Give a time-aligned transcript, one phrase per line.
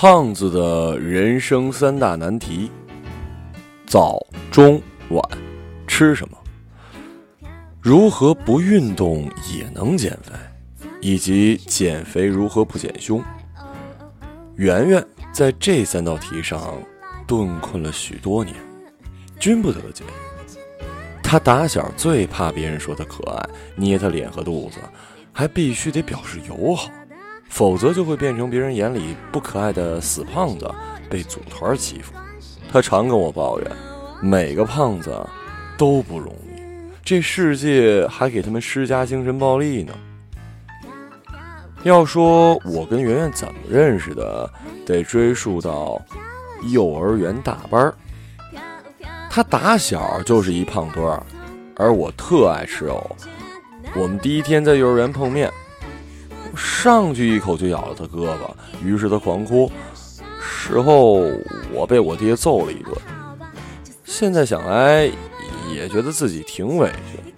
[0.00, 2.70] 胖子的人生三大难题：
[3.86, 4.18] 早、
[4.50, 4.80] 中、
[5.10, 5.22] 晚，
[5.86, 6.38] 吃什么？
[7.82, 10.32] 如何不运动也能减肥？
[11.02, 13.22] 以及减肥如何不减胸？
[14.54, 16.82] 圆圆在这三道题上
[17.26, 18.56] 顿困了许多年，
[19.38, 20.02] 均不得解。
[21.22, 24.78] 他打小最怕别人说他可爱，捏他脸和肚子，
[25.30, 26.90] 还必须得表示友好，
[27.50, 30.70] 否则就会变成别人眼里不可爱的死胖子，
[31.10, 32.14] 被组团欺负。
[32.72, 33.70] 他常跟我抱怨，
[34.22, 35.14] 每个胖子
[35.76, 36.62] 都不容易，
[37.04, 39.92] 这世界还给他们施加精神暴力呢。
[41.82, 44.48] 要说我跟圆圆怎么认识的，
[44.86, 46.00] 得追溯到
[46.70, 47.94] 幼儿园大班儿。
[49.28, 51.22] 他打小就是一胖墩儿，
[51.76, 53.16] 而我特爱吃藕。
[53.94, 55.50] 我们第一天在幼儿园碰面，
[56.56, 58.50] 上去一口就咬了他胳膊，
[58.84, 59.70] 于是他狂哭。
[60.40, 61.22] 事后
[61.72, 62.94] 我被我爹揍了一顿，
[64.04, 65.10] 现在想来
[65.72, 67.32] 也觉得自己挺委屈。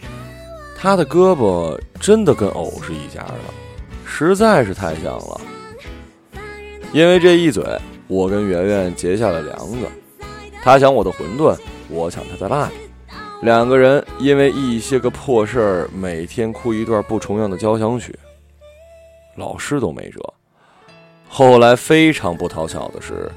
[0.77, 3.35] 他的胳膊真的跟藕是一家的。
[4.05, 5.41] 实在是太像了，
[6.93, 7.65] 因为这一嘴，
[8.09, 9.79] 我跟圆圆结下了梁子。
[10.63, 11.57] 他抢我的馄饨，
[11.89, 12.75] 我抢他的蜡笔。
[13.43, 18.15] 两个人因为一些个破事儿，每天哭一段不重样的交响曲。
[19.36, 20.20] 老师都没辙。
[21.28, 23.30] 后来非常不讨巧的是，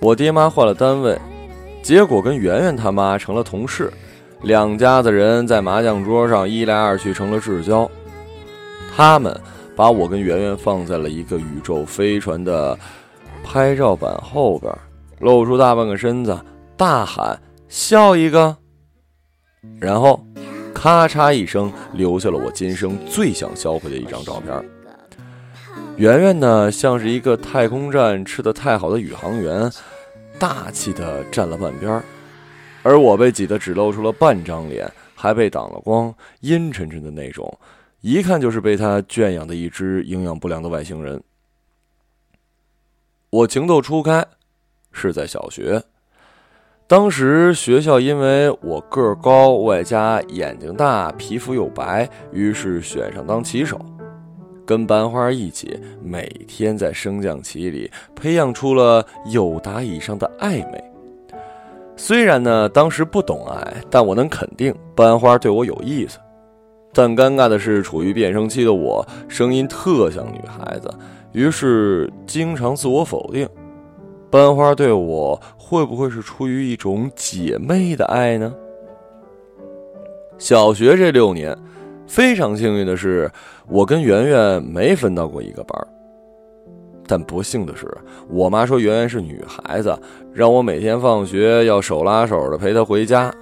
[0.00, 1.18] 我爹妈换了单位，
[1.82, 3.92] 结果跟圆圆他妈成了同事，
[4.42, 7.90] 两家子人在麻将桌上一来二去成了至交。
[8.96, 9.38] 他们。
[9.76, 12.78] 把我跟圆圆放在了一个宇宙飞船的
[13.42, 14.70] 拍照板后边，
[15.20, 16.38] 露出大半个身子，
[16.76, 18.54] 大喊“笑一个”，
[19.80, 20.22] 然后
[20.74, 24.79] 咔嚓一声，留下了我今生最想销毁的一张照片。
[26.00, 29.70] 圆圆呢，像是一个太空站吃的太好的宇航员，
[30.38, 32.02] 大气的站了半边
[32.82, 37.54] 而我被挤得只露出了半张脸，还被挡了光，阴沉沉的那种。
[38.00, 41.22] 一看就是被他圈养的一只营养不良的外星人。
[43.28, 44.26] 我情窦初开，
[44.92, 45.82] 是在小学。
[46.86, 53.78] 当时学校因为我个儿高，外加眼睛大，皮肤又白，于是选上当棋手，
[54.70, 60.80] 跟班花一起，每天在升降旗里培养出了有达以上的暧昧。
[61.96, 66.20] 虽然呢，当时不懂爱，但我能肯定班花对我有意思。
[66.92, 70.88] 但尴尬的是，处于变声期的我，声音特像女孩子，
[71.32, 73.48] 于是经常自我否定。
[74.30, 78.54] 班花对我会不会是出于一种姐妹的爱呢？
[80.38, 81.58] 小学这六年，
[82.10, 83.30] 非常幸运的是，
[83.68, 85.86] 我跟圆圆没分到过一个班
[87.06, 87.86] 但不幸的是，
[88.28, 89.96] 我妈说圆圆是女孩子，
[90.32, 93.32] 让我每天放学要手拉手的陪她回家。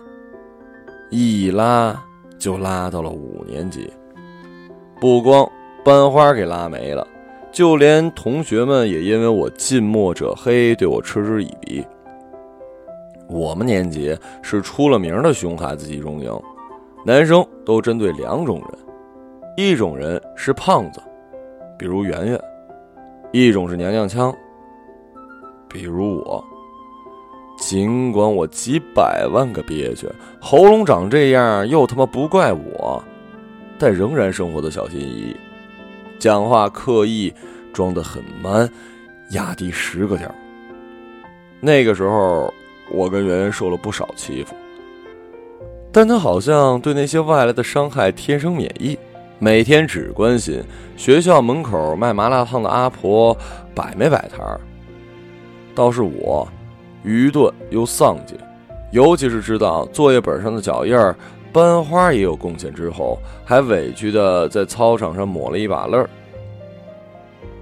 [1.11, 1.99] 一拉。
[2.39, 3.93] 就拉到了五年级，
[5.01, 5.45] 不光
[5.85, 7.05] 班花给拉没了，
[7.51, 11.85] 就连同学们也因为我近墨者黑，对我嗤之以鼻。
[13.29, 16.33] 我们年级是出了名的熊孩子集中营，
[17.09, 18.79] 男生都针对两种人，
[19.57, 21.01] 一种人是胖子，
[21.79, 22.39] 比如圆圆；
[23.33, 24.31] 一种是娘娘腔，
[25.71, 26.45] 比如我。
[27.57, 30.07] 尽管我几百万个憋屈，
[30.39, 33.03] 喉咙长这样又他妈不怪我，
[33.79, 35.37] 但仍然生活的小心翼翼，
[36.19, 37.33] 讲话刻意
[37.73, 38.71] 装得很 man，
[39.31, 40.31] 压低十个调。
[41.59, 42.53] 那个时候，
[42.91, 44.55] 我跟圆圆受了不少欺负，
[45.91, 48.99] 但他好像对那些外来的伤害天生免疫，
[49.39, 50.63] 每天只关心
[50.97, 53.37] 学校门口卖麻辣烫的阿婆
[53.75, 54.61] 摆没摆摊儿，
[55.75, 56.47] 倒是我。
[57.05, 58.35] 愚钝又丧气，
[58.91, 61.15] 尤其是知道作业本上的脚印儿，
[61.53, 66.11] 班花也有贡献之后，还委屈的在操场上抹了一把泪儿。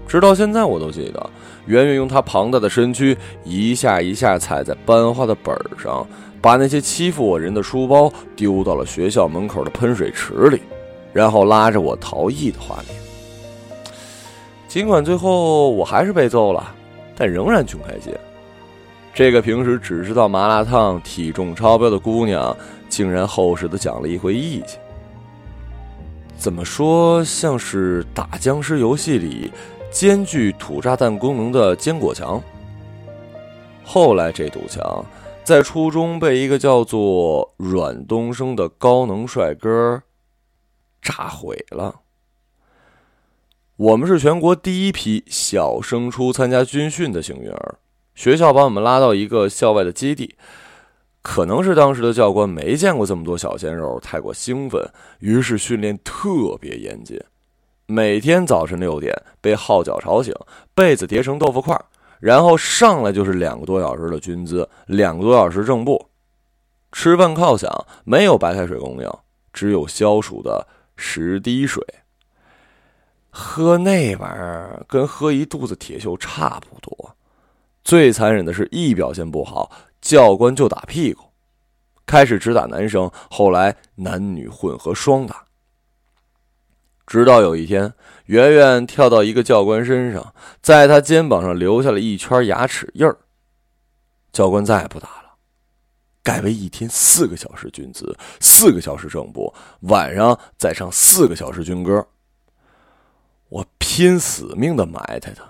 [0.09, 1.31] 直到现在，我都记得，
[1.67, 6.05] 圆圆用她庞大的身躯一下一下踩在班花的本上，
[6.41, 10.61] 把那些欺负我人的书包丢到了学校门口的喷水池里，
[11.13, 12.97] 然后拉着我逃逸的画面。
[14.69, 16.73] 尽管最后我还是被揍了，
[17.17, 18.13] 但仍然穷开心。
[19.15, 22.55] 这个平时只知道麻辣烫、体重超标的姑娘，
[22.89, 24.77] 竟然厚实的讲了一回义气。
[26.37, 29.51] 怎么说，像是打僵尸游戏里
[29.91, 32.39] 兼具土炸弹功能的坚果墙。
[33.83, 35.03] 后来这堵墙，
[35.47, 40.03] 在初中被一个叫做阮东升的高能帅哥
[41.01, 42.01] 炸毁了。
[43.77, 47.79] 我们是全国第一批小升初参加军训的幸运儿，
[48.17, 50.35] 学校把我们拉到一个校外的基地。
[51.23, 54.91] 可能是当时的教官没见过这么多小鲜肉，太过兴奋，
[55.21, 57.21] 于是训练特别严谨。
[57.87, 60.35] 每天早晨六点被号角吵醒，
[60.75, 61.81] 被子叠成豆腐块，
[62.27, 66.09] 然后上来就是两个多小时的军姿，两个多小时正步。
[66.91, 67.71] 吃饭靠响，
[68.03, 69.09] 没有白开水供应，
[69.53, 71.87] 只有消暑的十滴水。
[73.31, 77.15] 喝那玩意儿跟喝一肚子铁锈差不多。
[77.85, 79.71] 最残忍的是，一表现不好。
[80.01, 81.27] 教官就打屁股，
[82.07, 85.45] 开始只打男生，后来男女混合双打。
[87.07, 87.95] 直到有一天，
[88.27, 93.19] 圆圆跳到一个教官身上，在他肩膀上留下了一圈牙齿印儿。
[94.33, 95.37] 教官再也不打了，
[96.23, 102.07] 改为一天四个小时军姿，四个小时正步，晚上再上四个小时军歌。
[103.49, 105.45] 我拼死命的埋汰他，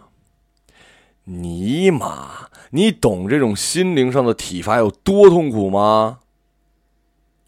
[1.25, 2.49] 尼玛！
[2.71, 6.21] 你懂这种心灵上的体罚有多痛苦吗？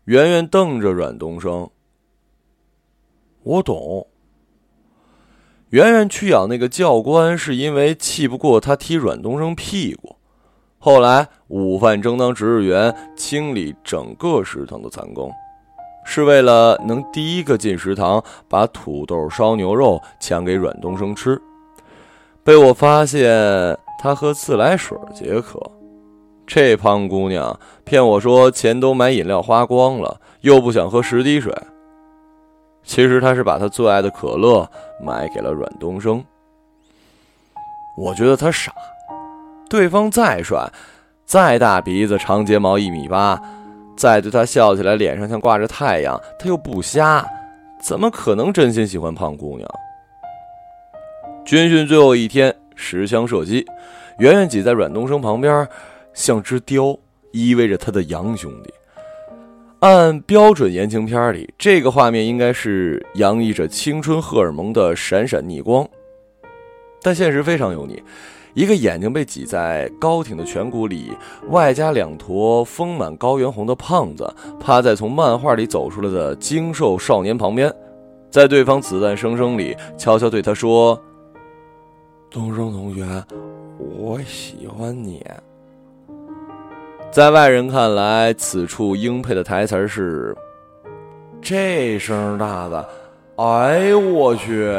[0.05, 1.71] 圆圆瞪着阮东升，
[3.43, 4.09] 我懂。
[5.71, 10.17] 圆圆去咬那个教官，是因为气不过他踢阮东升屁股。
[10.79, 15.31] 后来午饭争当值日员，清理整个食堂的残羹，
[16.05, 21.41] 是为了能第一个进食堂，把土豆烧牛肉抢给阮东升吃。
[22.43, 23.79] 被我发现。
[24.01, 25.61] 他喝自来水解渴，
[26.47, 31.53] 这胖姑娘骗我说钱都买饮料花光了，又不想喝十滴水。
[32.89, 34.69] 其实他是把他最爱的可乐
[34.99, 36.25] 买给了阮东升。
[37.99, 38.73] 我觉得他傻，
[39.69, 40.67] 对方再帅，
[41.27, 43.39] 再大鼻子、长睫毛一米八，
[43.95, 47.25] 再对他笑起来脸上像挂着太阳，他又不瞎，
[47.79, 49.69] 怎么可能真心喜欢胖姑娘？
[51.45, 52.55] 军训最后一天。
[52.81, 53.67] 持枪射击，
[54.19, 55.67] 圆圆挤在阮东升旁边，
[56.15, 56.97] 像只雕，
[57.33, 58.73] 依偎着他的杨兄弟。
[59.81, 65.89] 按标准言情片里，这个画面应该是洋溢着青春荷尔蒙的闪闪逆光，
[67.01, 68.03] 但现实非常油腻。
[68.55, 71.13] 一个眼睛被挤在高挺的颧骨里，
[71.51, 74.29] 外加两坨丰满高原红的胖子，
[74.59, 77.73] 趴在从漫画里走出来的精瘦少年旁边，
[78.31, 81.01] 在对方子弹声声里，悄悄对他说。
[82.29, 83.05] 东升同学，
[83.79, 85.25] 我喜欢你。
[87.11, 90.37] 在外人看来，此处应配的台词是
[91.41, 92.87] ：“这声大的，
[93.37, 94.71] 哎呦我去！”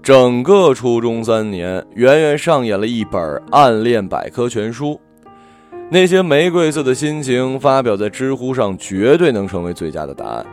[0.00, 4.98] 整个初中三年，圆圆上演了一本暗恋百科全书。
[5.90, 10.46] 那些玫瑰色的心情，发表在知乎上，绝对能成为最佳的答案。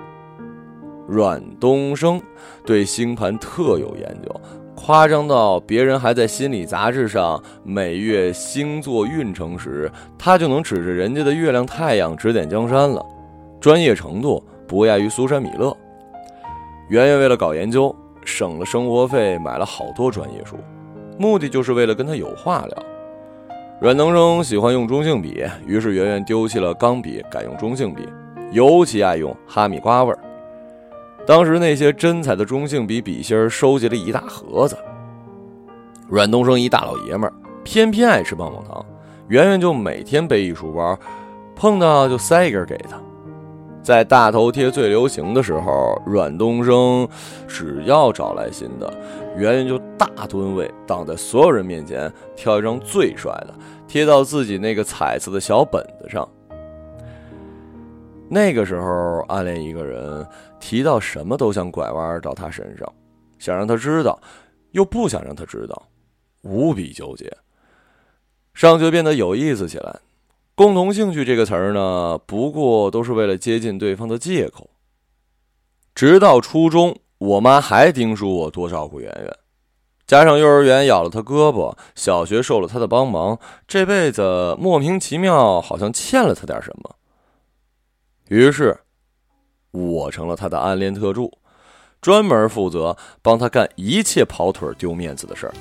[1.08, 2.22] 阮东升
[2.66, 4.42] 对星盘特有研究，
[4.82, 13.06] 夸张到别人还在心理杂志上每月星座运程时，他就能指着人家的月亮、太阳指点江山了，
[13.60, 15.76] 专业程度不亚于苏珊·米勒。
[16.88, 17.94] 圆圆为了搞研究，
[18.24, 20.56] 省了生活费买了好多专业书，
[21.18, 22.84] 目的就是为了跟他有话聊。
[23.82, 28.08] 阮东升喜欢用中性笔，于是圆圆丢弃了钢笔，改用中性笔，
[28.54, 30.20] 尤其爱用哈密瓜味儿。
[31.30, 34.76] 当时那些真彩的中性笔笔芯收集了一大盒子。
[36.08, 37.34] 阮东升一大老爷们儿，
[37.64, 38.84] 偏偏爱吃棒棒糖，
[39.28, 40.98] 圆圆就每天背一书包，
[41.56, 43.00] 碰到就塞一根给他。
[43.84, 47.08] 在大头贴最流行的时候，阮东升
[47.48, 48.92] 只要找来新的，
[49.38, 53.54] 圆圆就大吨位挡在所有人面前，挑一张最帅的，
[53.88, 56.28] 贴到自己那个彩色的小本子上。
[58.32, 60.24] 那个时候暗恋一个人，
[60.60, 62.92] 提到什么都想拐弯到他身上，
[63.38, 64.20] 想让他知道，
[64.72, 65.90] 又不想让他知道，
[66.42, 67.36] 无比纠结。
[68.54, 70.00] 上学变得有意思起来，
[70.56, 74.70] 共同兴趣这个词儿呢，不过都是为了接近对方的借口。
[75.96, 79.38] 直到初中，我妈还叮嘱我多照顾圆圆，
[80.06, 86.96] 加上幼儿园咬了他胳膊，小学受了他的帮忙，这辈子莫名其妙好像欠了他点什么。
[88.28, 88.80] 于是，
[89.72, 91.32] 我成了他的暗恋特助，
[92.02, 95.54] 专门负责帮他干一切跑腿丢面子的事儿。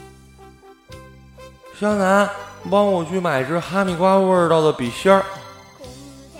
[1.78, 2.28] 湘南，
[2.70, 5.24] 帮我去买支哈密瓜味道的笔芯儿。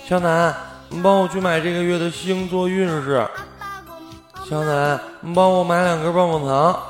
[0.04, 0.54] 湘南，
[0.88, 3.26] 你帮我去买这个月的星座运势。
[4.48, 6.82] 湘南，你帮我买两根棒棒糖。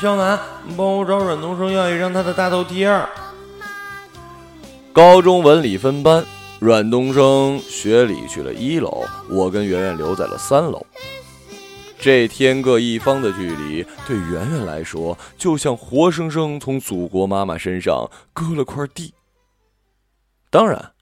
[0.00, 2.90] 湘南，你帮我找阮东升要一张他的大头贴。
[4.92, 6.24] 高中文理分班，
[6.60, 10.84] 阮东升学理去了一楼，我跟圆圆留在了三楼。
[11.98, 19.14] 这天各一方的距离，对圆圆来说，就像活生生从祖国妈妈身上割了块地。
[20.50, 20.92] 当然，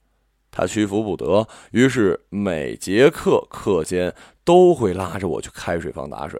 [0.52, 6.38] 她屈服不得，于是每节课课间都会拉着我去开水房打水，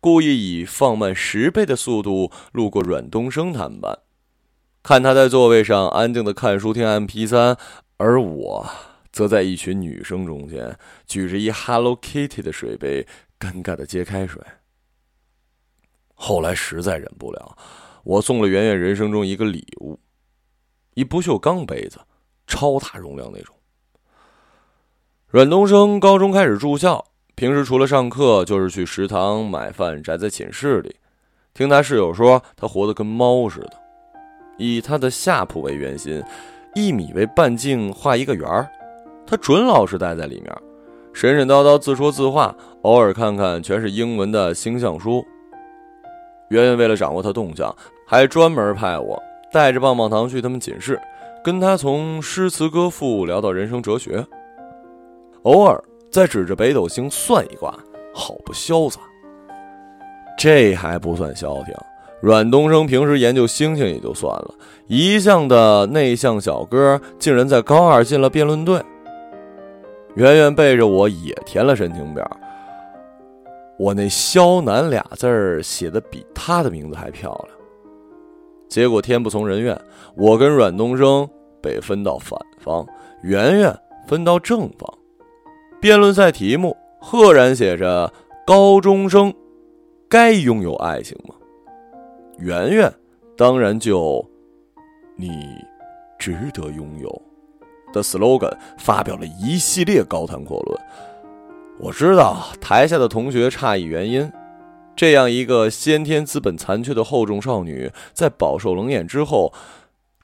[0.00, 4.00] 故意以放慢十倍的速度路过阮东升他们班，
[4.82, 7.56] 看他在座位上安静的看书听 M P 三，
[7.98, 8.66] 而我
[9.12, 10.76] 则在一群女生中间
[11.06, 13.06] 举着一 Hello Kitty 的水杯。
[13.40, 14.42] 尴尬的接开水。
[16.16, 17.56] 后来实在忍不了，
[18.02, 20.00] 我送了圆圆人生中一个礼物，
[20.94, 22.00] 一不锈钢杯子，
[22.48, 23.54] 超大容量那种。
[25.28, 27.04] 阮东升高中开始住校，
[27.36, 30.96] 平时除了上课就是去食堂买饭，宅在寝室里。
[31.54, 33.80] 听他室友说，他活得跟猫似的。
[34.56, 36.20] 以他的下铺为圆心，
[36.78, 38.68] 一米为半径画一个圆儿，
[39.26, 40.56] 他准老实待在里面。
[41.12, 45.24] 神神叨叨自说自话，偶尔看看全是英文的星象书。
[46.50, 47.74] 圆圆为了掌握他动向，
[48.06, 49.20] 还专门派我
[49.52, 51.00] 带着棒棒糖去他们寝室，
[51.42, 54.24] 跟他从诗词歌赋聊到人生哲学，
[55.42, 55.82] 偶尔
[56.12, 57.76] 再指着北斗星算一卦，
[58.14, 59.00] 好不潇洒。
[60.38, 61.74] 这还不算消停，
[62.20, 64.54] 阮东升平时研究星星也就算了，
[64.86, 68.82] 一向的内向小哥竟然在高二进了辩论队。
[70.14, 72.28] 圆圆背着我也填了申请表，
[73.78, 77.56] 我那“肖楠”俩字儿写的比他的名字还漂亮。
[78.68, 79.80] 结果天不从人愿，
[80.16, 81.28] 我跟阮东升
[81.62, 82.84] 被分到反方，
[83.22, 84.92] 圆圆分到正方。
[85.80, 88.12] 辩论赛题目赫然写着
[88.44, 89.32] ：“高中生
[90.08, 91.36] 该拥有爱情吗？”
[92.38, 92.92] 圆圆
[93.36, 94.24] 当然就
[95.16, 95.56] ：“你
[96.18, 97.22] 值得拥有。”
[97.92, 100.80] 的 slogan 发表了一系列高谈阔论。
[101.78, 104.30] 我知道台下的同学诧异原因。
[104.94, 109.54] 这样一个先天资本残缺的厚重少女，在饱受冷眼之后，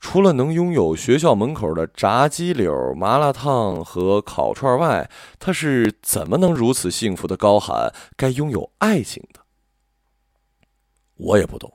[0.00, 9.40] 除了能拥有学校门口的炸鸡柳、麻辣烫和烤串外，她是怎么能如此幸福的高喊该拥有爱情的？
[11.16, 11.72] 我也不懂，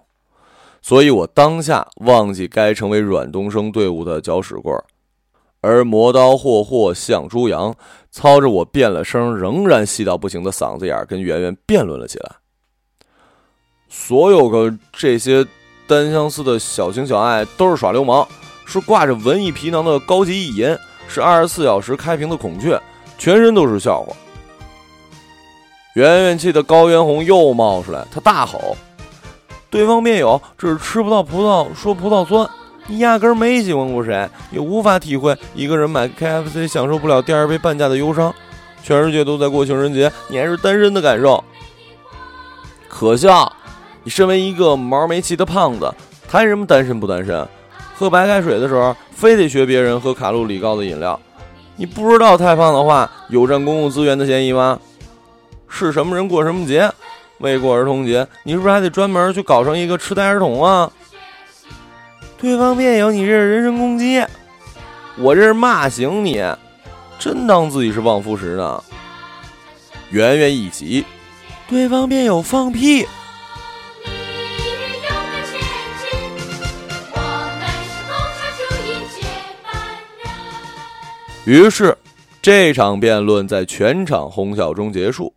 [0.82, 4.84] 所以我当下忘记该成为阮东升队伍的搅屎棍儿。
[5.62, 7.76] 而磨刀霍霍向猪羊，
[8.12, 12.32] 操着我变了声、仍然细到不行的嗓子眼儿，跟圆圆辩论了起来。
[13.90, 15.46] 所有个这些
[15.86, 18.26] 单相思的小情小爱都是耍流氓，
[18.66, 20.78] 是挂着文艺皮囊的高级意淫，
[21.10, 22.82] 是二十四小时开屏的孔雀，
[23.18, 24.16] 全身都是笑话。
[25.96, 28.78] 圆圆气得高原红又冒出来，他大吼
[29.70, 32.50] ：“对方辩友只是吃不到葡萄说葡萄酸。”
[32.88, 38.34] 你压根没喜欢过谁，也无法体会一个人买 KFC 享受不了第二杯半价的忧伤。
[38.82, 41.44] 全世界都在过情人节，你还是单身的感受。
[42.88, 43.52] 可笑！
[44.04, 45.94] 你身为一个毛没齐的胖子，
[46.28, 47.48] 谈什么单身不单身？
[47.96, 51.20] 喝白开水的时候，非得学别人喝卡路里高的饮料。
[51.76, 54.80] 你不知道太胖的话有占公共资源的嫌疑吗？
[55.68, 56.92] 是什么人过什么节？
[57.40, 60.92] 未过儿童节，你是不是还得专门去搞上一个痴呆儿童啊？
[62.38, 64.24] 对方辩友，你这是人身攻击，
[65.18, 66.42] 我这是骂醒你，
[67.18, 68.84] 真当自己是望夫石呢？
[70.10, 71.06] 圆圆一急，
[71.68, 73.06] 对方辩友放屁。
[81.46, 81.98] 于是，
[82.42, 85.34] 这场辩论在全场哄笑中结束。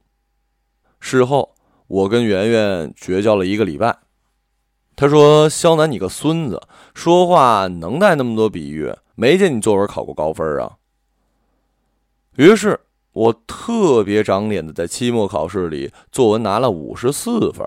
[1.01, 1.55] 事后，
[1.93, 3.99] 我跟圆圆绝交了一个礼拜。
[4.97, 6.59] 他说：“肖楠，你个孙子，
[6.95, 8.91] 说话能带那么多比喻？
[9.15, 10.79] 没见你作文考过高分啊。”
[12.37, 12.81] 于是，
[13.13, 17.67] 我特别长脸的在期末考试里作文拿了五十四分。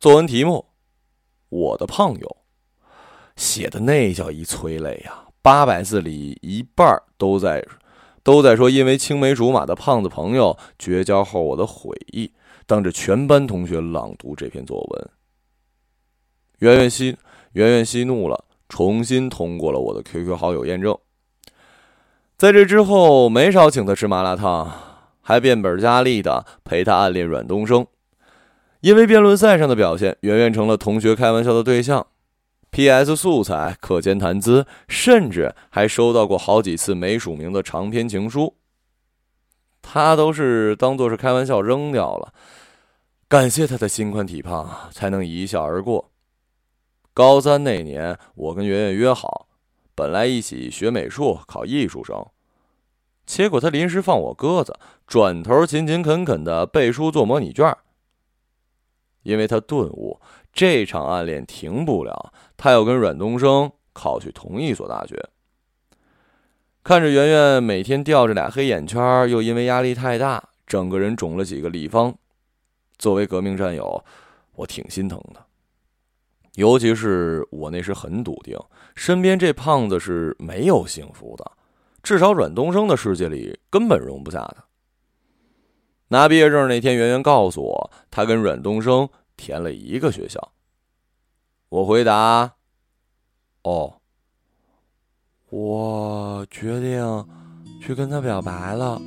[0.00, 0.66] 作文题目：
[1.48, 2.36] 我的胖友，
[3.36, 5.26] 写的那叫一催泪呀！
[5.40, 7.64] 八百字里一半都在
[8.24, 12.32] 都在说因为青梅竹马的胖子朋友绝交后我的悔意，
[12.68, 15.10] 当着全班同学朗读这篇作文。
[16.58, 17.16] 圆圆息，
[17.52, 20.94] 圆圆息怒了，重新通过了我的 QQ 好友验证。
[22.36, 24.70] 在这之后，没少请他吃麻辣烫，
[25.22, 27.86] 还变本加厉的陪他暗恋阮东升。
[28.80, 32.06] 因为辩论赛上的表现，圆圆成了同学开玩笑的对象。
[32.70, 38.57] PS 素材、课间谈资，甚至还收到过好几次没署名的长篇情书。
[39.90, 42.34] 他都是当做是开玩笑扔掉了。
[43.26, 46.10] 感谢他的心宽体胖，才能一笑而过。
[47.14, 49.48] 高三那年，我跟圆圆约好，
[49.94, 52.22] 本来一起学美术、考艺术生，
[53.24, 57.74] 结果他临时放我鸽子，转头勤勤恳恳的背书做模拟卷。
[59.22, 60.20] 因为他顿悟，
[60.52, 65.30] 这场暗恋停不了，他要跟阮东升考去同一所大学。
[66.88, 72.16] 看着圆圆每天吊着俩黑眼圈，又因为压力太大，整个人肿了几个立方。
[72.96, 74.02] 作为革命战友，
[74.54, 75.44] 我挺心疼的。
[76.54, 78.58] 尤其是我那时很笃定，
[78.94, 81.52] 身边这胖子是没有幸福的，
[82.02, 84.64] 至少阮东升的世界里根本容不下他。
[86.08, 90.52] 拿毕业证那天，圆圆告诉我，他跟阮东升填了一个学校。
[91.68, 92.54] 我回答
[93.64, 93.96] ：“哦。”
[95.50, 97.24] 我决定
[97.80, 99.00] 去跟他表白了。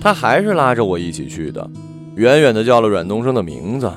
[0.00, 1.68] 他还是拉着我一起去的，
[2.14, 3.90] 远远的叫了阮东升的名字。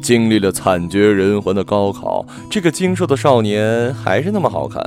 [0.00, 4.80] 经历了惨绝人寰的高考，这个精瘦的少年还是那么好看。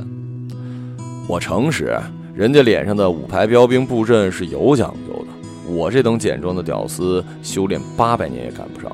[1.28, 1.94] 我诚实，
[2.34, 8.90] 人家脸上的五排标兵布阵是有讲究的，我这等简装的屌丝，修炼八百年也赶不上。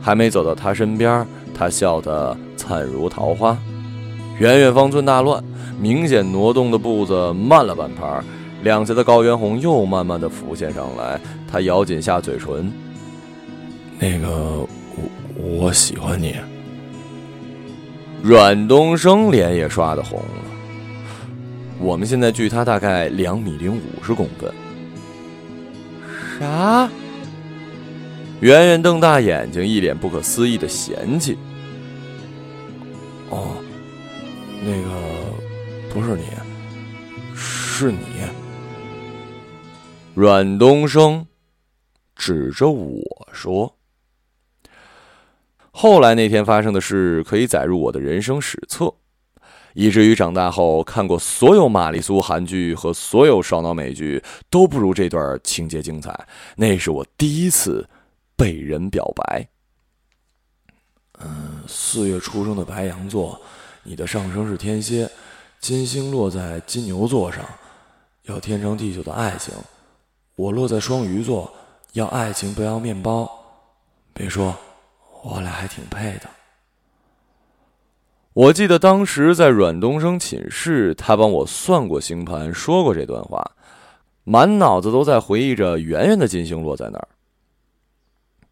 [0.00, 3.56] 还没走到他身边，他笑得灿如桃花。
[4.38, 5.42] 圆圆方寸大乱，
[5.78, 8.20] 明显挪动的步子慢了半拍，
[8.62, 11.20] 两颊的高原红又慢慢的浮现上来。
[11.50, 12.72] 他咬紧下嘴唇，
[13.98, 16.34] 那个我我喜欢你。
[18.22, 20.26] 阮东升脸也刷的红了。
[21.78, 24.52] 我们现在距他大概两米零五十公分。
[26.38, 26.88] 啥？
[28.40, 31.36] 圆圆瞪大眼睛，一脸不可思议的嫌弃。
[33.30, 33.56] 哦。
[34.64, 34.88] 那个
[35.92, 36.24] 不是你，
[37.34, 37.98] 是你。
[40.14, 41.26] 阮东升
[42.14, 43.76] 指着我说
[45.72, 48.94] ：“后来那天发生的事可以载入我的人生史册，
[49.74, 56.28] 以至于长大后看过所有玛丽苏韩剧和所有烧脑美剧，都不如这段情节精彩。
[56.54, 57.88] 那是我第一次
[58.36, 59.48] 被人表白。
[61.18, 63.40] 嗯，四月出生的白羊座。”
[63.84, 65.10] 你的上升是天蝎，
[65.58, 67.44] 金星落在金牛座上，
[68.22, 69.54] 要天长地久的爱情；
[70.36, 71.52] 我落在双鱼座，
[71.94, 73.28] 要爱情不要面包。
[74.12, 74.56] 别说，
[75.24, 76.30] 我俩还挺配的。
[78.34, 83.50] 我记得当时在阮东升寝室，他帮我算过星盘，说过这段话，
[84.22, 87.08] 满脑子都在回忆着圆圆的金星落在哪儿。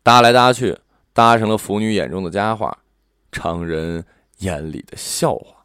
[0.02, 0.76] 搭来搭去，
[1.12, 2.78] 搭成了腐女眼中的佳话，
[3.30, 4.04] 常人。
[4.40, 5.64] 眼里的笑话。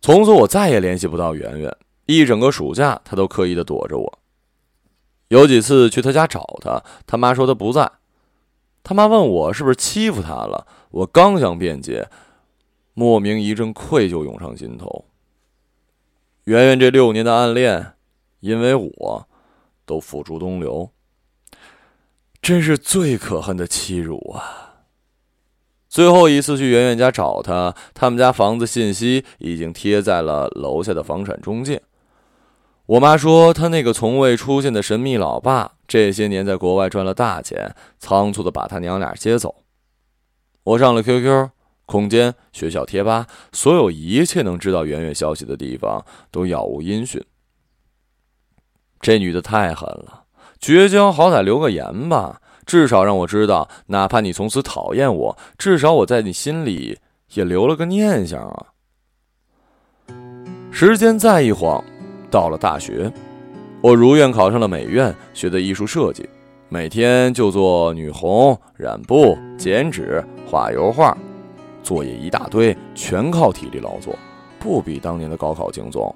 [0.00, 4.18] 从此我再也联系不到圆圆，一整个暑假她都刻意的躲着我。
[5.28, 7.90] 有几次去她家找她，他妈说她不在。
[8.82, 12.10] 他妈问我是不是欺负她了，我刚想辩解，
[12.92, 15.06] 莫名一阵愧疚涌上心头。
[16.44, 17.94] 圆圆这六年的暗恋，
[18.40, 19.28] 因为我，
[19.86, 20.90] 都付诸东流，
[22.42, 24.63] 真是最可恨的欺辱啊！
[25.94, 31.80] 最后一次去圆圆家找他，他们家房子信息已经贴在了楼下的房产中介。
[32.86, 39.54] 我妈说，他那个从未出现的神秘老爸，这些年在国外赚了大钱，仓促的把他娘俩接走。
[40.64, 41.50] 我上了 QQ、
[41.86, 47.24] 空间、学校贴吧，所有一切能知道圆圆消息的地方都杳无音讯。
[49.00, 50.24] 这女的太狠了，
[50.58, 52.40] 绝交好歹留个言吧。
[52.66, 56.98] 至少让我知道，哪怕你从此讨厌我，至少我在你心里
[57.34, 58.66] 也留了个念想啊。
[60.70, 61.82] 时间再一晃，
[62.30, 63.12] 到了大学，
[63.80, 66.28] 我如愿考上了美院，学的艺术设计，
[66.68, 71.16] 每天就做女红、染布、剪纸、画油画，
[71.82, 74.18] 作业一大堆，全靠体力劳作，
[74.58, 76.12] 不比当年的高考轻松。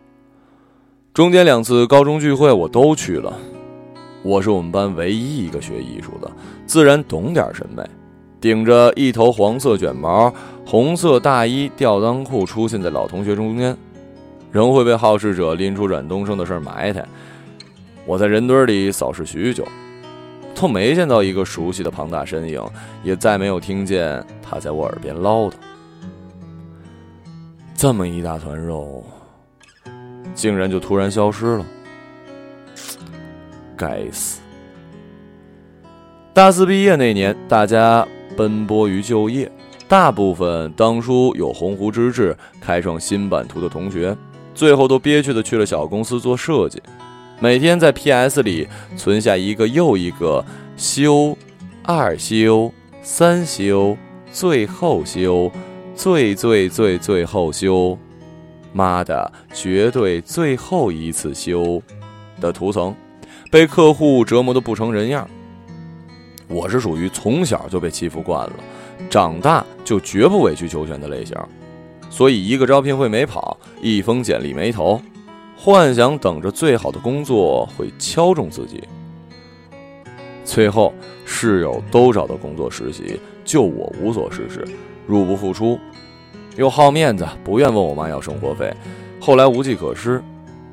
[1.15, 3.37] 中间两次高中聚会我都去了。
[4.29, 6.31] 我是我们班唯一一个学艺术的，
[6.67, 7.83] 自然懂点审美。
[8.39, 10.31] 顶着一头黄色卷毛、
[10.67, 13.75] 红色大衣、吊裆裤出现在老同学中间，
[14.53, 17.03] 仍会被好事者拎出阮东升的事埋汰。
[18.05, 19.67] 我在人堆里扫视许久，
[20.55, 22.63] 都没见到一个熟悉的庞大身影，
[23.03, 25.53] 也再没有听见他在我耳边唠叨。
[27.75, 29.03] 这么一大团肉，
[30.35, 31.65] 竟然就突然消失了。
[33.79, 34.41] 该死！
[36.35, 39.51] 大四毕业那年，大家奔波于就业，
[39.89, 44.15] 大部分当初有鸿鹄之志开创新版图的同学，
[44.55, 46.83] 最后都憋屈的去了小公司做设计，
[47.41, 50.45] 每天在 PS 里存下一个又一个
[50.77, 51.37] 修、
[51.83, 53.97] 二修、三修、
[54.31, 55.51] 最后修、
[55.95, 57.99] 最最最最后修，
[58.73, 61.83] 妈的，绝对最后一次修
[62.41, 62.95] 的图层，
[63.51, 65.29] 被客户折磨的不成人样。
[66.49, 68.53] 我是属于从小就被欺负惯了，
[69.09, 71.37] 长大就绝不委曲求全的类型，
[72.11, 75.01] 所以一个招聘会没跑，一封简历没投，
[75.57, 78.83] 幻想等着最好的工作会敲中自己。
[80.45, 80.95] 最后
[81.27, 84.67] 室友都找到工作实习，就我无所事事，
[85.07, 85.79] 入不敷出，
[86.57, 88.73] 又好面子，不愿问我妈要生活费。
[89.21, 90.23] 后来无计可施，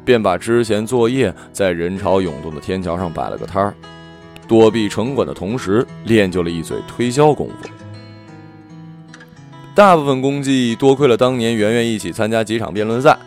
[0.05, 3.73] 便把之前作业在人潮涌动的天桥上摆了个摊儿。
[4.47, 7.67] 躲避城管的同时，练就了一嘴推销功夫。
[9.73, 13.17] 大部分功绩多亏了当年圆圆一起参加几场辩论赛。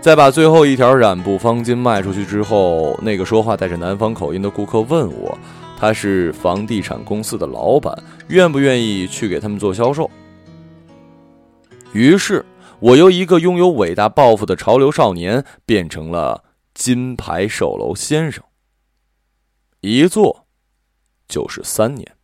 [0.00, 5.38] 在把最后一条染布方巾卖出去之后，那个说话带着南方口音的顾客问我，
[5.78, 7.96] 他是房地产公司的老板，
[8.28, 10.10] 愿不愿意去给他们做销售？
[11.92, 12.44] 于是，
[12.84, 16.44] 我由一个拥有伟大抱负的潮流少年，变成了
[16.74, 18.44] 金牌售楼先生。
[19.80, 20.46] 一做
[21.26, 22.14] 就是三年。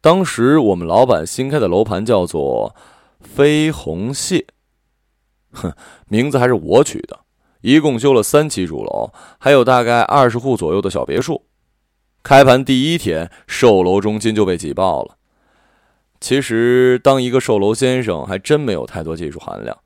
[0.00, 2.74] 当时我们老板新开的楼盘叫做
[3.22, 4.44] “飞鸿蟹”，
[5.54, 5.72] 哼，
[6.08, 7.20] 名字还是我取的。
[7.60, 11.46] 一共修了三期主楼，还有大概二十户左右的小别墅。
[12.24, 15.16] 开盘第一天，售楼中心就被挤爆了。
[16.24, 19.76] 其实，当一个售楼先生还真没有太多技术含量。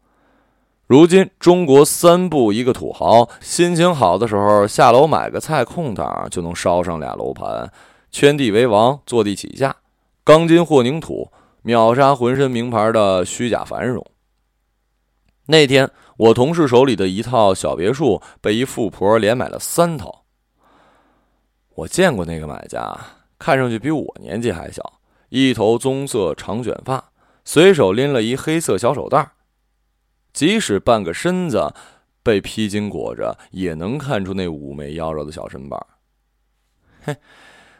[0.86, 7.68] 如今，中国三步一个土豪，心情好的时候下楼买个菜，空档就能烧上俩楼盘，
[8.12, 9.74] 圈地为王，坐地起价，
[10.22, 11.28] 钢筋混凝土
[11.62, 14.06] 秒杀浑身名牌的虚假繁荣。
[15.46, 20.22] 那天，我同事手里的一套小别墅被一富婆连买了三套。
[21.74, 22.96] 我见过那个买家，
[23.40, 24.97] 看上去比我年纪还小，
[25.28, 27.12] 一头棕色长卷发，
[27.44, 29.32] 随手拎了一黑色小手袋。
[30.32, 31.74] 即使半个身子
[32.22, 35.84] 被披巾裹着，也能看出那妩媚妖娆的小身板。
[37.02, 37.16] 嘿，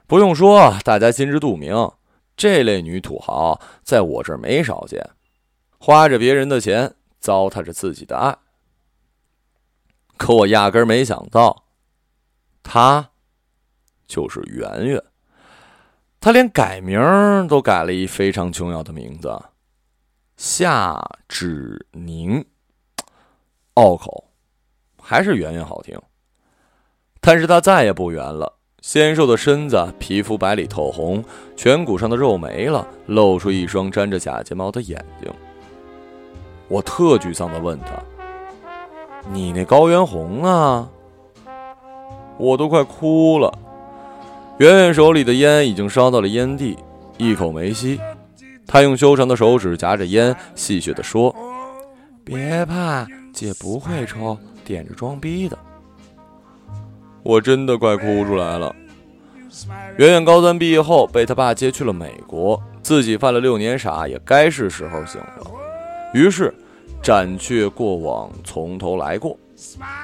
[0.06, 1.92] 不用说，大家心知肚明，
[2.36, 5.10] 这类女土豪在我这儿没少见，
[5.78, 8.36] 花着别人的钱，糟蹋着自己的爱。
[10.16, 11.64] 可我压根没想到，
[12.62, 13.10] 她
[14.06, 15.02] 就是圆圆。
[16.20, 19.40] 他连改名都改了一非常重要的名字。
[20.36, 22.44] 夏芷宁，
[23.74, 24.24] 拗口，
[25.00, 26.00] 还是圆圆好听。
[27.20, 31.24] 但是她再也不圆了，纤瘦的身子，皮肤白里透红，
[31.56, 35.32] 颧骨上的肉没了，露出一双粘着假睫毛的眼睛。
[36.68, 37.92] 我特沮丧的问他
[39.32, 40.88] ：“你那高原红啊？”
[42.38, 43.52] 我都快哭了。
[44.58, 46.76] 圆圆手里的烟已经烧到了烟蒂，
[47.16, 48.00] 一口没吸。
[48.66, 51.32] 他用修长的手指夹着烟，戏谑地说
[52.24, 55.56] ：“别怕，姐不会抽，点着装逼的。”
[57.22, 58.74] 我真的快哭出来了。
[59.96, 65.50] 圆圆高三毕业后被他爸接去了美国，自己犯了六年傻，也该是时候醒了。
[66.12, 66.52] 于是，
[67.00, 69.38] 斩却过往，从头来过。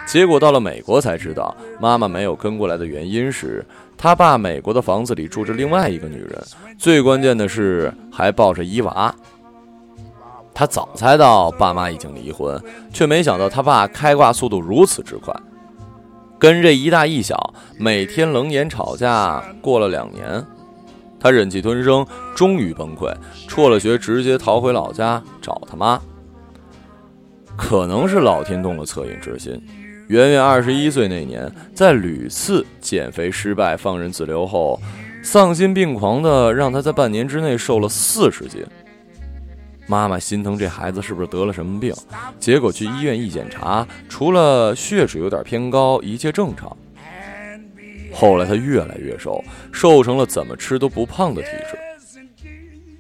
[0.07, 3.67] 结果到了美国才知道，妈妈没有跟过来的原因是。
[3.97, 6.43] 他爸美国的房子里住着另外一个女人，
[6.79, 9.15] 最关键的是还抱着一娃。
[10.53, 15.35] 他早猜到爸妈已经离婚，却没想到他爸开挂速度如此之快。
[16.39, 20.45] 跟这一大一小每天冷眼吵架，过了两年，
[21.19, 23.13] 他忍气吞声，终于崩溃，
[23.49, 25.99] 辍了学，直接逃回老家找他妈。
[27.57, 29.61] 可能是老天动了恻隐之心。
[30.09, 34.79] 圆圆二十一岁那年，在屡次减肥失败、放任自流后，
[35.23, 38.63] 丧心病狂的让她在半年之内瘦了四十斤。
[39.87, 41.95] 妈妈心疼这孩子是不是得了什么病，
[42.39, 46.75] 结果去医院一检查，除了血脂有点偏高，一切正常。
[48.13, 51.79] 后来她越来越瘦，瘦成了怎么吃都不胖的体质。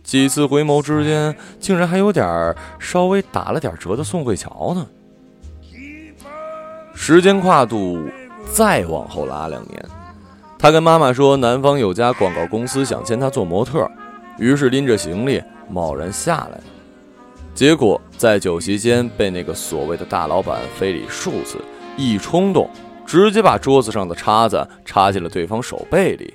[0.02, 4.86] 几次回眸之间，竟然还有点稍微打了点折的宋慧乔呢。
[6.94, 7.98] 时间跨度
[8.52, 9.84] 再往后拉两年，
[10.58, 13.86] 他跟妈妈说，南方有家广告公司想签他做模特，
[14.38, 16.60] 于是拎着行李贸然下来。
[17.54, 21.58] 结果在酒席间被那个所谓的大老板非礼数次，
[21.96, 22.68] 一冲动
[23.04, 26.32] 直接把桌子上的叉子插进了对方手背里，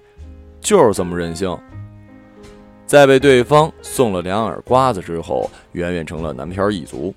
[0.62, 1.58] 就是这么任性。
[2.86, 7.14] 在被对方送了两耳瓜子之后，远远成了南片一族。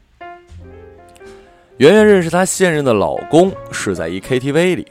[1.82, 4.86] 圆圆认识她现任的老公是在一 KTV 里，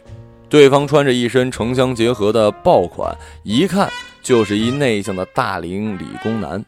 [0.50, 3.90] 对方穿着一身城乡结合的爆款，一看
[4.22, 6.62] 就是一内向的大龄理工男。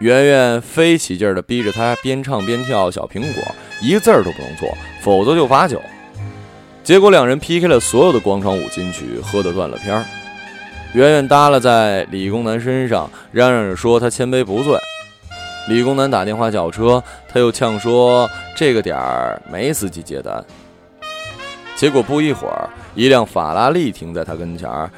[0.00, 3.42] 圆圆非起劲儿的逼着他边唱边跳《小苹果》，
[3.80, 4.68] 一个字儿都不能错，
[5.00, 5.80] 否则就罚酒。
[6.82, 10.04] 结果两人 PK 了所有的广场舞金曲，喝得断了片儿。
[10.94, 14.76] 圆圆耷拉在理工男身上，嚷嚷着说他千杯不醉。
[15.68, 20.44] 理工男打电话叫车，他又呛说这个点儿没司机接单。
[21.76, 24.90] 结果不一会儿，一辆法拉利停在他跟前儿，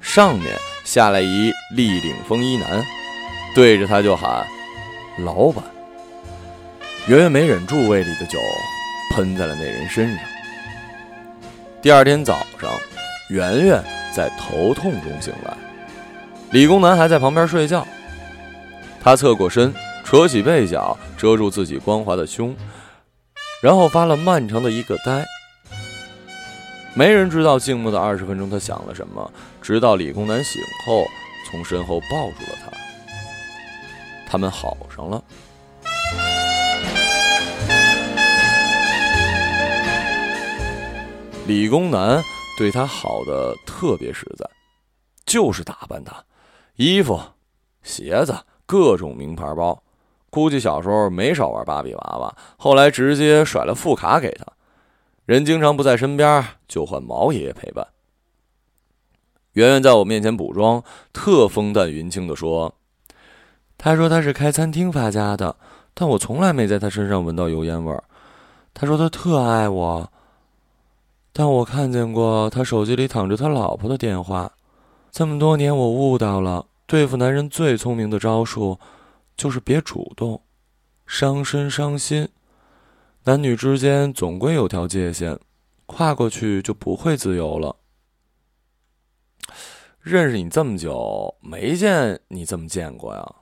[0.00, 2.84] 上面下来一立领风衣男。
[3.54, 4.46] 对着他就喊
[5.24, 5.64] ：“老板！”
[7.08, 8.38] 圆圆没忍住，胃里的酒
[9.14, 10.24] 喷在了那人身上。
[11.80, 12.70] 第二天早上，
[13.30, 13.82] 圆圆
[14.14, 15.54] 在头痛中醒来，
[16.50, 17.86] 理工男还在旁边睡觉。
[19.00, 19.72] 他侧过身，
[20.10, 22.56] 扯起被角遮住自己光滑的胸，
[23.62, 25.22] 然后发了漫长的一个呆。
[26.94, 31.04] 没人知道静默的二十分钟他想了什么，直到理工男醒后，
[31.50, 32.72] 从身后抱住了他。
[34.26, 35.22] 他们好上了。
[41.46, 42.24] 理工男
[42.56, 44.48] 对他好的特别实在，
[45.26, 46.24] 就是打扮他，
[46.76, 47.20] 衣服、
[47.82, 49.82] 鞋子，各种名牌包。
[50.30, 54.44] 估计小时候没少玩芭比娃娃，后来直接甩了副卡给他。
[55.24, 57.86] 人经常不在身边，就换毛爷爷陪伴。
[59.52, 62.74] 圆圆在我面前补妆，特风淡云轻的说。
[63.76, 65.56] 他说他是开餐厅发家的，
[65.94, 68.04] 但我从来没在他身上闻到油烟味儿。
[68.74, 70.10] 他说他特爱我，
[71.32, 74.52] 但我看见过他手机里躺着他老婆的电话。
[75.10, 78.78] 这么多年，我悟到了对付男人最聪明的招数，
[79.38, 80.42] 就是别主动，
[81.06, 82.28] 伤身伤心。
[83.24, 85.38] 男女之间总归有条界限，
[85.86, 87.76] 跨过去就不会自由了。
[90.00, 93.34] 认识你这么久，没见你这么见过呀。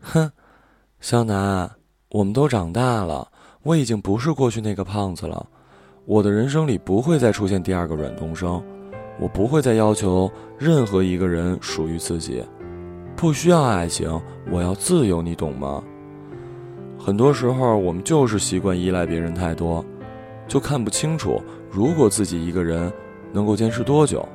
[0.00, 0.30] 哼，
[1.00, 1.68] 肖楠，
[2.10, 5.48] 我们都长大了，我已经不是过去那个胖子了。
[6.04, 8.62] 我的人生里不会再出现第二个阮东升，
[9.18, 12.44] 我不会再要求任何一个人属于自己，
[13.16, 15.82] 不需要爱情，我要自由，你懂吗？
[16.98, 19.82] 很多时候，我们就是习惯依赖别人太多，
[20.46, 22.92] 就看不清楚，如果自己一个人
[23.32, 24.28] 能够坚持多久。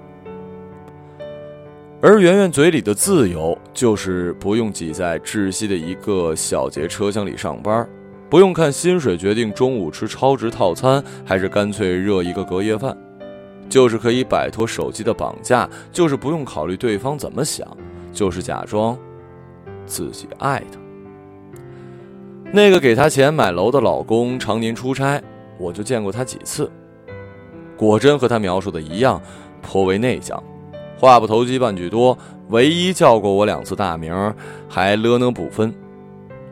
[2.01, 7.87] 而圆圆嘴里的自由，就是不用挤在窒息的一个小节车厢里上班，
[8.31, 12.97] 不用看薪水决定中午吃超值套餐还是干脆热一个隔夜饭，
[13.69, 17.67] 就是可以摆脱手机的绑架，就是不用考虑对方怎么想，
[18.11, 18.97] 就是假装
[19.85, 20.79] 自己爱他。
[22.53, 25.21] 那个给他钱买楼的老公常年出差，
[25.57, 26.69] 我就见过他几次，
[27.77, 29.21] 果真和他描述的一样，
[29.61, 30.41] 颇为内向。
[30.97, 32.17] 话不投机半句多，
[32.49, 34.13] 唯一叫过我两次大名，
[34.67, 35.73] 还了呢不分，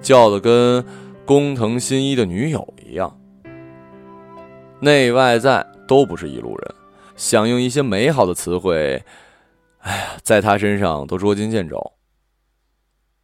[0.01, 0.83] 叫的跟
[1.25, 3.15] 工藤新一的女友一样。
[4.79, 6.75] 内外在都不是一路人，
[7.15, 9.03] 想用一些美好的词汇，
[9.89, 11.93] 哎呀，在他身上都捉襟见肘。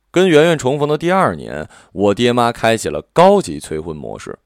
[0.09, 4.39] 跟圆圆重逢的第二年，我爹妈开启了高级催婚模式，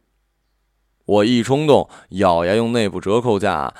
[1.05, 3.73] 我一冲动，咬牙用内部折扣价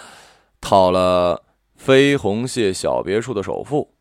[0.62, 1.44] 套了。
[1.76, 3.94] 飞鸿蟹小别墅的首付，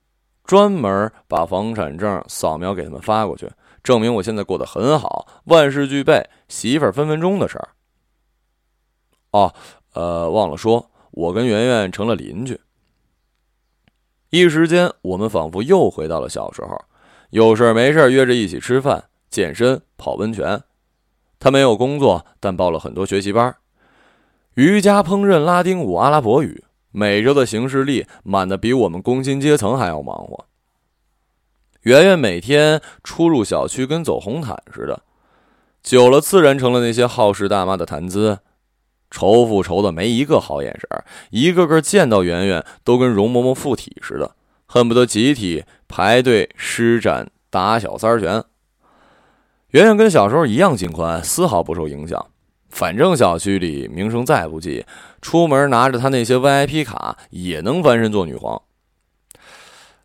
[0.44, 3.48] 专门把房产证扫描给他们发过去，
[3.85, 7.68] 证明我现在过得很好，万事俱备，媳妇儿分分钟的事儿。
[9.31, 9.55] 哦，
[9.94, 12.61] 呃，忘了说，我跟圆圆成了邻居。
[14.31, 16.79] 一时间，我们仿佛又回到了小时候，
[17.31, 20.62] 有事没事约着一起吃饭、健身、泡温泉。
[21.38, 23.57] 他没有工作，但报了很多学习班，
[24.55, 26.64] 瑜伽、烹饪、拉丁舞、阿拉伯语。
[26.91, 30.47] 每周的行事历满的比我们工薪阶层还要忙活。
[31.83, 35.03] 圆圆每天出入小区跟走红毯似的，
[35.83, 38.41] 久了自然成了那些好事大妈的谈资。
[39.11, 40.88] 仇富仇的没一个好眼神，
[41.31, 44.35] 一个个见到圆圆都跟容嬷嬷附体似的，
[44.66, 48.44] 恨不得集体排队施展打小三拳。
[49.71, 52.27] 圆圆跟小时候一样心宽，丝毫不受影响。
[52.71, 54.85] 反正小区里名声再不济，
[55.23, 58.61] 出门拿着他那些 VIP 卡也能翻身做女皇。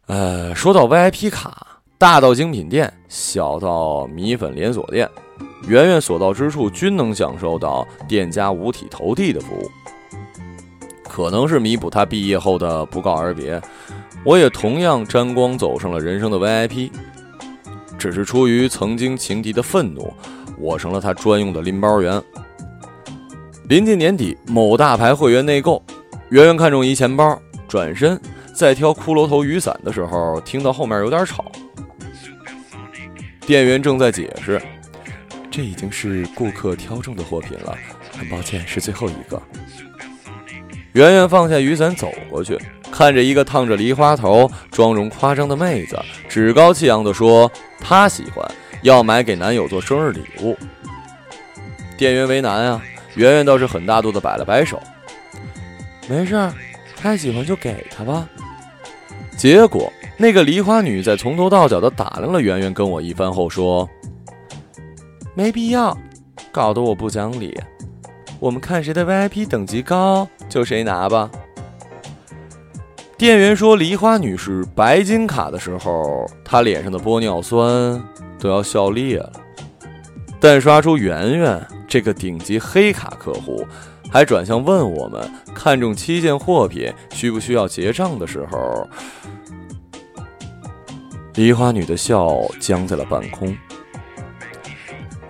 [0.07, 5.09] 呃，说到 VIP 卡，大到精品店，小到米粉连锁店，
[5.67, 9.71] 圆圆所到之处均能享受到店家五体投地的服务。
[11.07, 13.61] 可能是弥补他毕业后的不告而别，
[14.25, 16.91] 我也同样沾光走上了人生的 VIP。
[17.97, 20.13] 只是出于曾经情敌的愤怒，
[20.57, 22.21] 我成了他专用的拎包员。
[23.69, 25.81] 临近年底，某大牌会员内购，
[26.29, 28.19] 圆圆看中一钱包，转身
[28.53, 31.45] 在挑骷髅头雨伞的时候，听到后面有点吵。
[33.45, 34.61] 店员正在解释
[35.53, 37.77] ：“这已经是顾客挑中的货品了，
[38.17, 39.39] 很抱歉，是最后一个。”
[40.93, 42.59] 圆圆放下雨伞走过去，
[42.91, 45.95] 看着一个烫着梨花头、妆容夸张的妹子，
[46.27, 48.43] 趾高气扬地说：“她喜欢，
[48.81, 50.57] 要买给男友做生日礼物。”
[51.97, 52.81] 店员为难啊，
[53.13, 54.81] 圆圆倒是很大度地摆了摆手
[56.09, 56.51] ：“没事，
[56.95, 58.27] 她喜欢就给她吧。”
[59.37, 63.87] 结果，那个梨花女在从头到脚的打量了圆圆跟我一番后说
[65.35, 65.97] ：“没必要，
[66.51, 67.59] 搞得我不讲理。
[68.39, 71.31] 我们看谁的 VIP 等级高。”就谁拿吧。
[73.17, 78.03] 店员说：“梨花女士白金卡的时候，她脸上的玻尿酸
[78.37, 79.31] 都要笑裂了。
[80.39, 83.65] 但刷出圆圆这个顶级黑卡客户，
[84.11, 88.87] 还转向问我们看中七件货品需不需要结账的时候，
[91.35, 93.55] 梨花女的笑僵在了半空。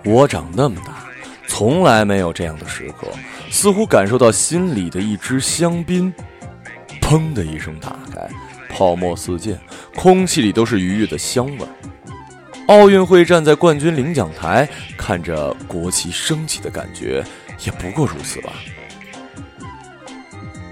[0.04, 1.04] 我长那么大，
[1.46, 3.08] 从来没有这样的时刻。”
[3.50, 6.12] 似乎感受到心里的一支香槟，
[7.00, 8.28] 砰的一声打开，
[8.68, 9.56] 泡沫四溅，
[9.94, 11.66] 空气里都是愉悦的香味。
[12.66, 17.22] 奥运会站在冠军领奖台，看着国旗升起的感觉，
[17.64, 18.52] 也不过如此吧。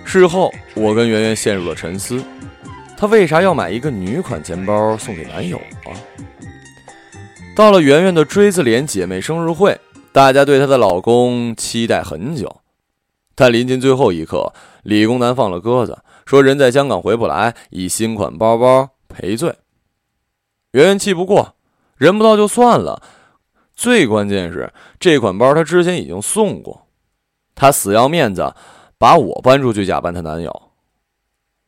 [0.05, 2.21] 事后，我跟圆圆陷入了沉思：
[2.97, 5.95] 她为啥要买一个女款钱包送给男友啊？
[7.55, 9.79] 到了圆圆的锥子脸姐妹生日会，
[10.11, 12.63] 大家对她的老公期待很久。
[13.35, 19.55] 但临近最后一刻，理工男放了鸽子，说人在香港回不来，以新款包包赔罪。
[20.71, 21.55] 圆圆气不过，
[21.99, 23.03] 人不到就算了，
[23.75, 26.87] 最关键是这款包她之前已经送过，
[27.55, 28.55] 她死要面子，
[28.97, 30.71] 把我搬出去假扮她男友。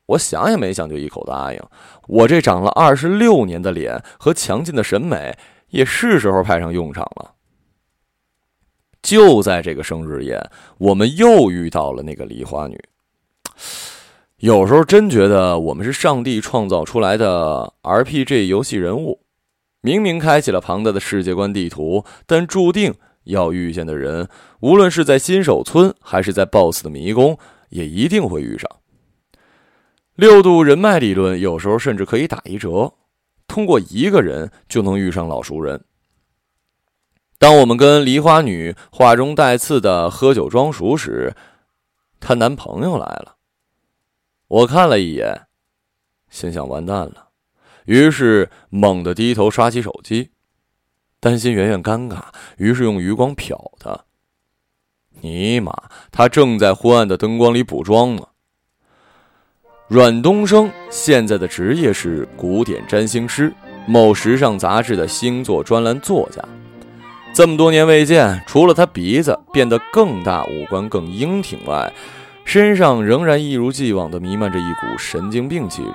[0.07, 1.61] 我想也没想就一口答应。
[2.09, 5.37] 我这长了二十六年的脸和强劲的审美，
[5.75, 7.33] 也是时候派上用场了。
[9.03, 10.41] 就在这个生日宴，
[10.79, 12.81] 我们又遇到了那个梨花女。
[14.37, 19.23] 有时候真觉得我们是上帝创造出来的 RPG 游戏人物，
[19.81, 24.29] 明明开启了庞大的世界观地图，但注定要遇见的人，
[24.61, 27.37] 无论是在新手村还是在 BOSS 的迷宫，
[27.71, 28.71] 也一定会遇上。
[30.15, 32.95] 六度人脉理论有时候甚至可以打一折，
[33.55, 35.85] 通过一个人就能遇上老熟人。
[37.39, 41.37] 当我们跟梨花女话中带刺的喝酒装熟时，
[42.19, 43.37] 她男朋友来了。
[44.49, 45.47] 我看了一眼，
[46.29, 47.29] 心想完蛋了，
[47.85, 50.33] 于是猛地低头刷起手机，
[51.21, 52.25] 担心圆圆尴尬，
[52.57, 54.05] 于是用余光瞟她。
[55.21, 55.73] 尼玛，
[56.11, 58.27] 她正在昏暗的灯光里补妆呢。
[59.87, 63.53] 阮东升现在的职业是古典占星师，
[63.87, 66.43] 某时尚杂志的星座专栏作家。
[67.35, 71.93] 这么多年未见，除了他鼻子变得更大、五官更英挺外，
[72.47, 75.93] 身上仍然一如既往地弥漫着一股神经病气质。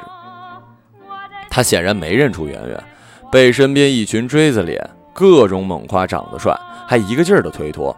[1.49, 2.83] 他显然没认出圆圆，
[3.31, 6.55] 被身边一群锥子脸各种猛夸长得帅，
[6.87, 7.95] 还一个劲儿地推脱：“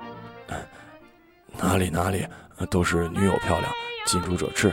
[1.60, 2.26] 哪里哪里，
[2.70, 3.70] 都是女友漂亮，
[4.06, 4.72] 近朱者赤。”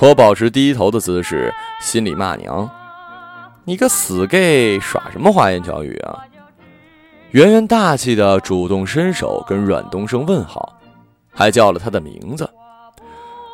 [0.00, 2.70] 我保持低头的姿势，心里骂娘
[3.64, 6.24] ：“你个死 gay，耍什么花言巧语啊！”
[7.32, 10.78] 圆圆大气的主动伸手跟阮东升问好，
[11.30, 12.48] 还叫了他的名字。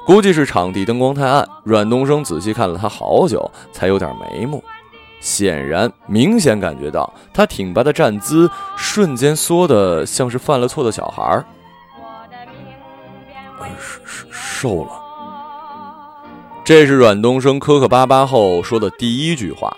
[0.07, 4.63] 估计是场地灯光太暗，阮东升仔细看了他好久，才有点眉目。
[5.21, 11.45] 显然，明显感觉到他挺拔的站姿瞬间缩的像是犯了错的小孩儿。
[13.79, 15.04] 瘦瘦瘦了。
[16.65, 19.77] 这是阮东升磕磕巴巴后说的第一句话。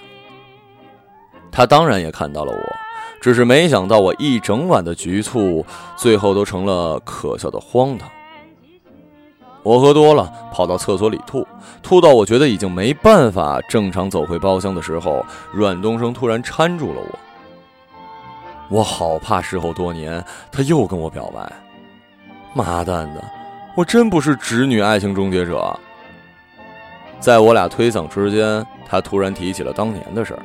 [1.50, 2.76] 他当然也看到了我。
[3.20, 5.66] 只是没想到，我一整晚的局促，
[5.96, 8.08] 最后都成了可笑的荒唐。
[9.64, 11.44] 我喝多了，跑到厕所里吐，
[11.82, 17.18] 吐到我觉得已经没办法正常走回包厢的时候，阮东升突然搀住了我。
[18.68, 21.50] 我好怕事后多年他又跟我表白，
[22.54, 23.24] 妈蛋的，
[23.76, 25.76] 我真不是直女爱情终结者。
[27.18, 30.42] 在我俩推搡之间，他突然提起了当年的事儿。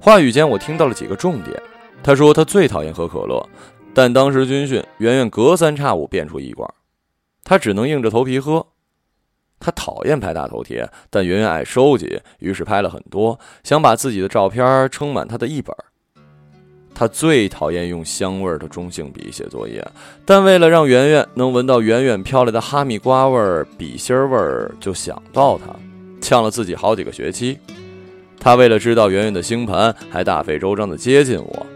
[0.00, 1.60] 话语间，我听到了几个重点。
[2.02, 3.48] 他说他最讨厌喝可乐，
[3.94, 6.68] 但当时军训，圆圆隔三差五变出一罐，
[7.42, 8.66] 他只能硬着头皮喝。
[9.58, 15.74] 他讨厌拍大头贴，但圆圆爱收集，于是拍了很多，想把自己的照片撑满他的一本。
[16.94, 19.84] 他最讨厌用香味儿的中性笔写作业，
[20.24, 25.74] 但为了让圆圆能闻到远远飘来的哈密瓜味儿、笔芯味儿，就想到他，
[26.20, 27.58] 呛了自己好几个学期。
[28.38, 31.66] 他为了知道圆圆的星盘，还大费周章的接近我。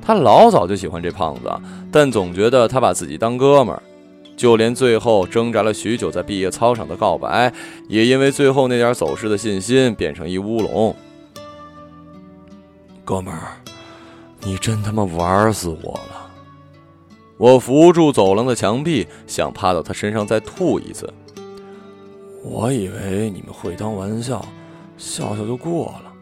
[0.00, 1.50] 他老早就喜欢这胖子，
[1.90, 3.82] 但总觉得他把自己当哥们儿。
[4.36, 7.50] 就连最后挣扎了许久在毕业操场的告白，
[7.88, 10.94] 也因为最后那点走失的信心变成一乌龙。
[13.02, 13.56] 哥们儿，
[14.46, 16.30] 你真他妈玩死我了！
[17.36, 21.12] 我扶住走廊的墙壁，想趴到他身上再吐一次。
[22.44, 24.46] 我以为你们会当玩笑，
[24.96, 26.12] 笑笑就过了。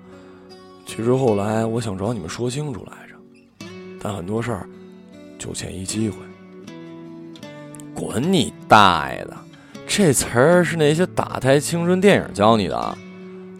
[0.87, 3.67] 其实后来我想找你们说清楚来着，
[4.01, 4.67] 但很多事儿
[5.39, 6.17] 就欠一机会。
[7.95, 9.37] 滚你大爷的！
[9.87, 12.97] 这词儿是那些打胎青春电影教你的。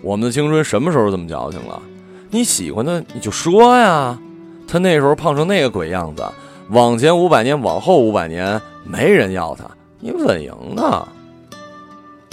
[0.01, 1.83] 我们的青春什么时候这么矫情了？
[2.31, 4.19] 你喜欢的你就说呀。
[4.67, 6.25] 他那时候胖成那个鬼样子，
[6.71, 9.65] 往前五百年，往后五百年，没人要他。
[10.01, 11.09] 你稳赢的。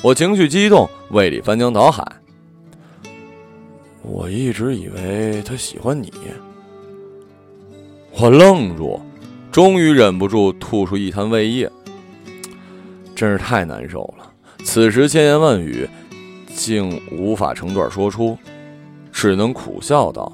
[0.03, 2.03] 我情绪激动，胃里翻江倒海。
[4.01, 6.11] 我一直以为他喜欢你。
[8.19, 8.99] 我愣住，
[9.51, 11.71] 终于忍不住吐出一滩胃液。
[13.15, 14.27] 真是太难受了，
[14.63, 15.87] 此时千言万语，
[16.47, 18.35] 竟无法成段说出，
[19.11, 20.33] 只能苦笑道：“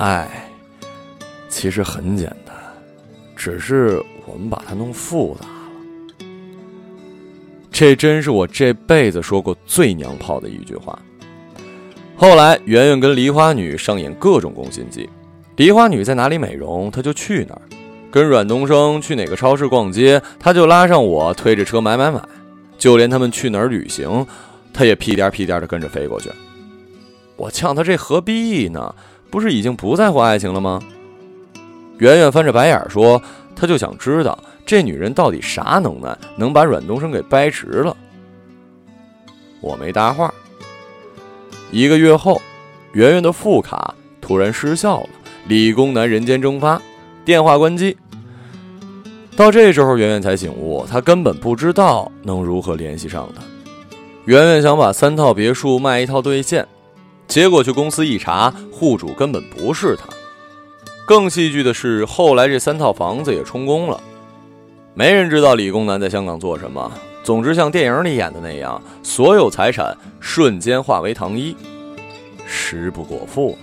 [0.00, 0.50] 爱，
[1.50, 2.56] 其实很简单，
[3.36, 6.26] 只是我们把它弄复杂了。”
[7.70, 10.98] 这真是我这辈子说过最娘炮的一句话。
[12.16, 15.06] 后来，圆圆跟梨花女上演各种攻心计，
[15.56, 17.62] 梨花女在哪里美容，她就去哪儿。
[18.10, 22.20] 跟阮东升去哪个超市逛街，她就拉上我推着车买买买，
[22.78, 24.26] 就连他们去哪儿旅行，
[24.72, 26.30] 她也屁颠屁颠的跟着飞过去。
[27.36, 28.94] 我呛她这何必呢？
[29.30, 30.80] 不是已经不在乎爱情了吗？
[31.98, 33.22] 圆圆翻着白眼说
[33.54, 37.96] ：“他就想知道这女人到底啥能耐，能把阮东升给掰直了。”
[39.60, 40.32] 我没搭话。
[41.70, 42.40] 一个月后，
[42.92, 45.08] 圆圆的副卡突然失效了，
[45.46, 46.80] 理工男人间蒸发。
[47.24, 47.96] 电话关机。
[49.36, 53.42] 到这时候，圆圆才醒悟，她根本不知道能如何联系上他。
[54.24, 56.66] 圆圆想把三套别墅卖一套兑现，
[57.30, 60.04] 结果去公司一查，户主根本不是他。
[61.06, 64.00] 更戏剧的是，后来这三套房子也充公了。
[64.94, 66.90] 没人知道理工男在香港做什么。
[67.22, 71.54] 总之，像电影里演的那样，所有财产瞬间化为糖衣，
[72.46, 73.56] 食不果腹，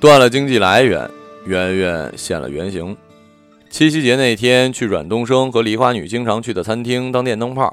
[0.00, 1.08] 断了经济来源。
[1.44, 2.96] 圆圆现了原形。
[3.70, 7.72] 七夕节那天去阮东升和梨花女经常去的餐厅当电灯泡，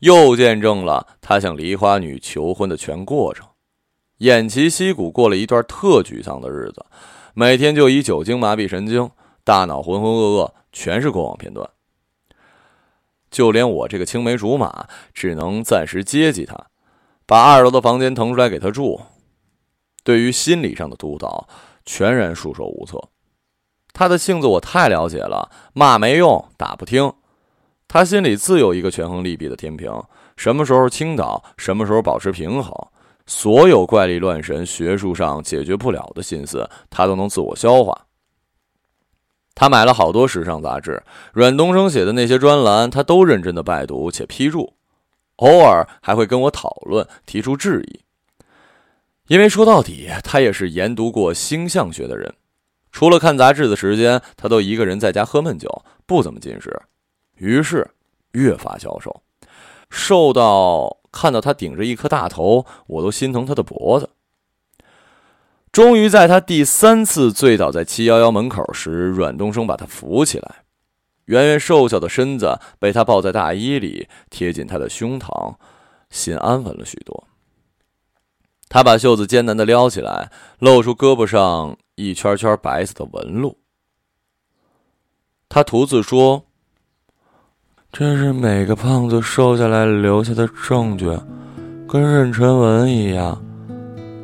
[0.00, 3.46] 又见证了他向梨花女求婚的全过程。
[4.22, 6.86] 偃旗息鼓过了一段特沮丧的日子，
[7.34, 9.10] 每天就以酒精麻痹神经，
[9.42, 11.68] 大脑浑浑噩噩，全是过往片段。
[13.32, 16.66] 就连我这个青梅竹马，只能暂时接济他，
[17.26, 19.00] 把二楼的房间腾出来给他住。
[20.04, 21.48] 对于心理上的督导，
[21.84, 23.02] 全然束手无策。
[23.92, 27.12] 他的性子我太了解了，骂没用，打不听。
[27.88, 29.92] 他心里自有一个权衡利弊的天平，
[30.36, 32.72] 什么时候倾倒，什么时候保持平衡。
[33.34, 38.06] 所有怪力乱神、学术上解决不了的心思，他都能自我消化。
[39.54, 41.02] 他买了好多时尚杂志，
[41.32, 44.74] 阮东升写的那些专栏，他都认真的拜读且批注，
[45.36, 48.00] 偶尔还会跟我讨论，提出质疑。
[49.28, 52.34] 因为说到底，他也是研读过星象学的人。
[52.90, 56.70] 除了看杂志的时间，他都一个人在家喝闷酒，不怎么进食，
[57.36, 57.90] 于是
[58.32, 59.22] 越发消瘦，
[59.88, 64.10] 瘦到看到他顶着一颗大头，我都心疼他的脖子。
[65.70, 70.64] 终于在他第三次醉倒在七幺幺门口时，阮东升把他扶起来，
[71.26, 75.54] 圆圆瘦小的身子被他抱在大衣里，贴近他的胸膛，
[76.10, 77.28] 心安稳了许多。
[78.68, 81.76] 他把袖子艰难的撩起来，露出胳膊上。
[81.94, 83.58] 一圈圈白色的纹路。
[85.50, 86.46] 他独自说
[87.92, 91.04] ：“这是每个胖子瘦下来留下的证据，
[91.86, 93.38] 跟妊娠纹一样，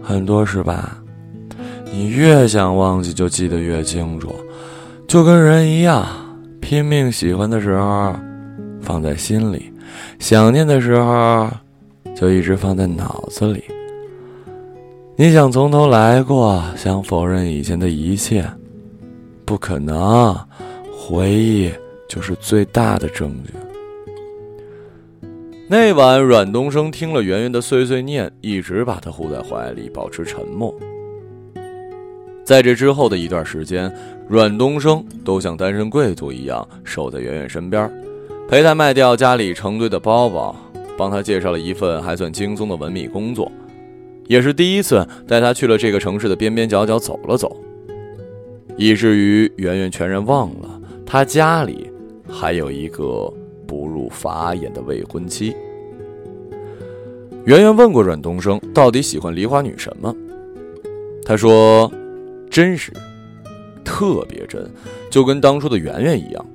[0.03, 0.97] 很多是吧？
[1.93, 4.35] 你越想忘记，就记得越清楚，
[5.07, 6.07] 就跟人一样，
[6.63, 8.17] 拼命喜欢的时候
[8.81, 9.71] 放在心里，
[10.19, 11.47] 想念的时候
[12.17, 13.63] 就一直放在脑子里。”
[15.15, 18.43] 你想从头来过，想否认以前的一切，
[19.45, 20.35] 不可能。
[20.91, 21.71] 回忆
[22.09, 23.53] 就是最大的证据。
[25.69, 30.75] 那晚，阮东升听了圆圆的碎碎念，一直把她护在怀里，保持沉默。
[32.43, 33.93] 在这之后的一段时间，
[34.27, 37.93] 阮东升都像单身贵族一样守在圆圆身边，
[38.49, 40.57] 陪她卖掉家里成堆的包包，
[40.97, 43.53] 帮她介绍了一份还算轻松的文秘工作，
[44.27, 47.55] 也是第一次带她去了这个城市的边边角角走了走，
[48.79, 51.91] 以至于圆圆全然忘了她家里
[52.29, 53.33] 还有一个
[53.67, 55.55] 不入法眼的未婚妻。
[57.45, 60.15] 圆圆问过阮东升到底喜欢梨花女什么，
[61.25, 61.91] 他说
[62.51, 62.93] ：“真实，
[63.85, 64.71] 特别真，
[65.11, 66.47] 就跟当初的圆圆一样。”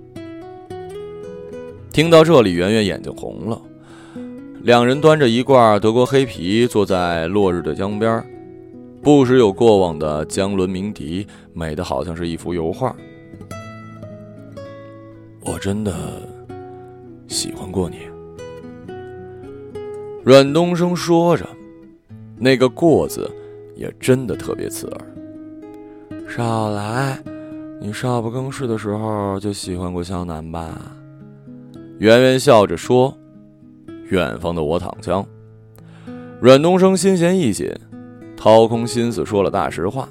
[1.91, 3.61] 听到这里，圆圆眼睛红了。
[4.61, 8.23] 两人端着一罐德国黑啤，坐在落日的江边，
[9.01, 12.95] 不时有过往的江轮鸣笛，美得好像是一幅油画。
[15.45, 15.93] 我真的
[17.27, 17.97] 喜欢过你。
[20.23, 21.47] 阮东升说着，
[22.37, 23.29] 那个“过”字
[23.75, 25.01] 也真的特别刺耳。
[26.27, 27.21] 少来，
[27.81, 30.79] 你少不更事的时候就喜欢过肖楠吧？
[31.99, 33.15] 圆圆笑着说。
[34.09, 35.25] 远方的我躺枪。
[36.39, 37.71] 阮东升心弦一紧，
[38.37, 40.07] 掏空心思说了大实话。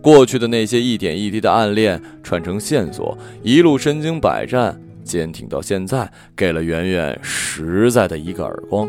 [0.00, 8.88] 过去的那些一点一滴的暗恋串成线索，一路身经百战，坚挺到现在，给了圆圆实在的一个耳光。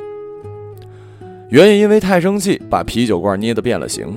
[1.50, 4.16] 圆圆因为太生气，把啤酒罐捏得变了形，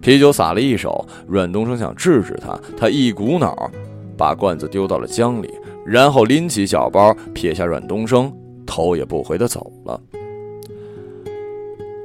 [0.00, 1.06] 啤酒洒了一手。
[1.26, 3.70] 阮东升想制止他，他一股脑
[4.16, 5.50] 把罐子丢到了江里，
[5.84, 8.32] 然后拎起小包，撇下阮东升，
[8.64, 10.00] 头也不回的走了。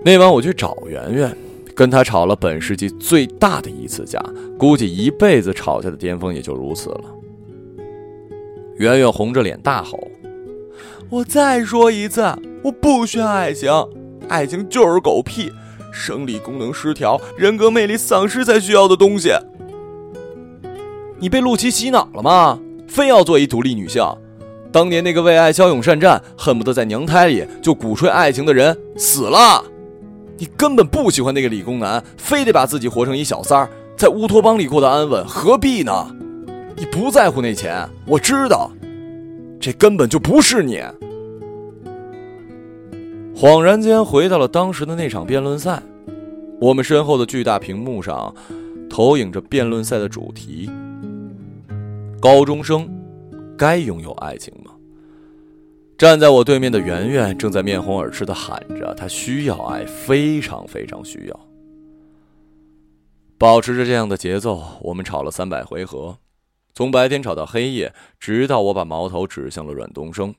[0.03, 1.38] 那晚我去找圆圆，
[1.80, 4.21] 跟他吵了本世纪最大的一次架，
[4.57, 7.03] 估计一辈子吵架的巅峰也就如此了。
[8.75, 9.97] 圆圆红着脸大吼
[11.09, 12.21] ：“我再说一次，
[12.65, 13.71] 我不需要爱情。”
[14.27, 15.49] 爱情就是狗屁，
[15.93, 19.32] 生理功能失调、人格魅力丧失才需要的东西。
[21.17, 22.59] 你被陆琪洗脑了吗？
[22.89, 24.03] 非要做一独立女性？
[24.69, 29.63] 当年那个为爱骁勇善战、恨不得在娘胎里就鼓吹爱情的人死了，
[30.39, 36.15] 你根本不喜欢那个理工男，非得把自己活成一小三儿，在乌托邦里过得安稳，何必呢？
[36.77, 38.71] 你不在乎那钱，我知道，
[39.59, 40.81] 这根本就不是你。
[43.35, 45.83] 恍然间回到了当时的那场辩论赛，
[46.61, 48.33] 我们身后的巨大屏幕上
[48.89, 50.69] 投影着辩论赛的主题：
[52.21, 52.89] 高中生
[53.57, 54.53] 该拥有爱情？
[56.00, 61.47] 站在我对面的圆圆正在面红耳赤的喊着：“她需要爱，非常非常需要。”
[63.38, 66.20] 保持着这样的节奏，我们吵了三百回合，
[66.74, 70.34] 从白天吵到黑夜，直到我把矛头指向了阮东升。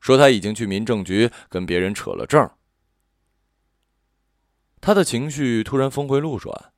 [0.00, 2.50] 说他已经去民政局跟别人扯了证。
[4.80, 6.72] 他的情绪突然峰回路转，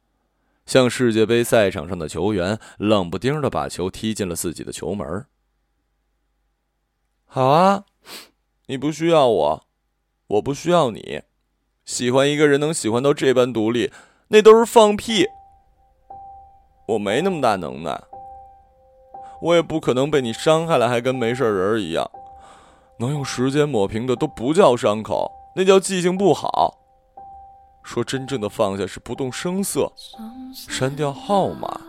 [0.66, 5.24] 像世界杯赛场上的球员，冷不丁的把球踢进了自己的球门。
[7.24, 7.84] 好啊，
[8.70, 9.62] 你不需要我，
[10.26, 11.22] 我不需要你。
[11.86, 13.90] 喜欢一个人能喜欢到这般独立，
[14.28, 15.26] 那都是放屁。
[16.86, 17.98] 我没那么大能耐，
[19.40, 22.10] 我也不可能被你伤害了还跟没事人一样。
[22.98, 26.78] 能用时间抹平的都不叫伤口，那叫记性不好。
[27.82, 29.90] 说真正的放下是不动声色，
[30.52, 31.80] 删掉号码。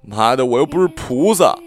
[0.00, 1.58] 妈的，我又不是菩萨。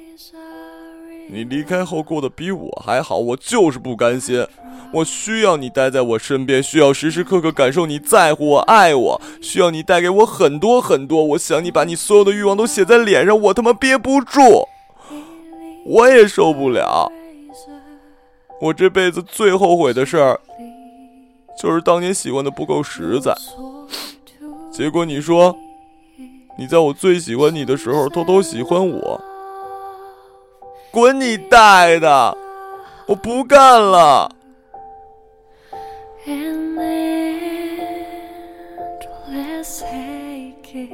[1.33, 4.45] 你离开后过得比我还好，我就是不甘心。
[4.91, 11.23] 我需要你待在我身边，需要时时刻刻感受你在乎我、爱我，需要你带给我很多很多。
[11.23, 14.67] 我想你把你所有的欲望都写在脸上，我他妈憋不住，
[15.85, 17.09] 我也受不了。
[18.59, 20.37] 我这辈子最后悔的事儿，
[21.57, 23.33] 就是当年喜欢的不够实在。
[24.69, 25.57] 结果你说，
[26.57, 29.21] 你在我最喜欢你的时候偷偷喜欢我，
[30.91, 32.37] 滚你大爷的！
[33.07, 34.29] 我不干了。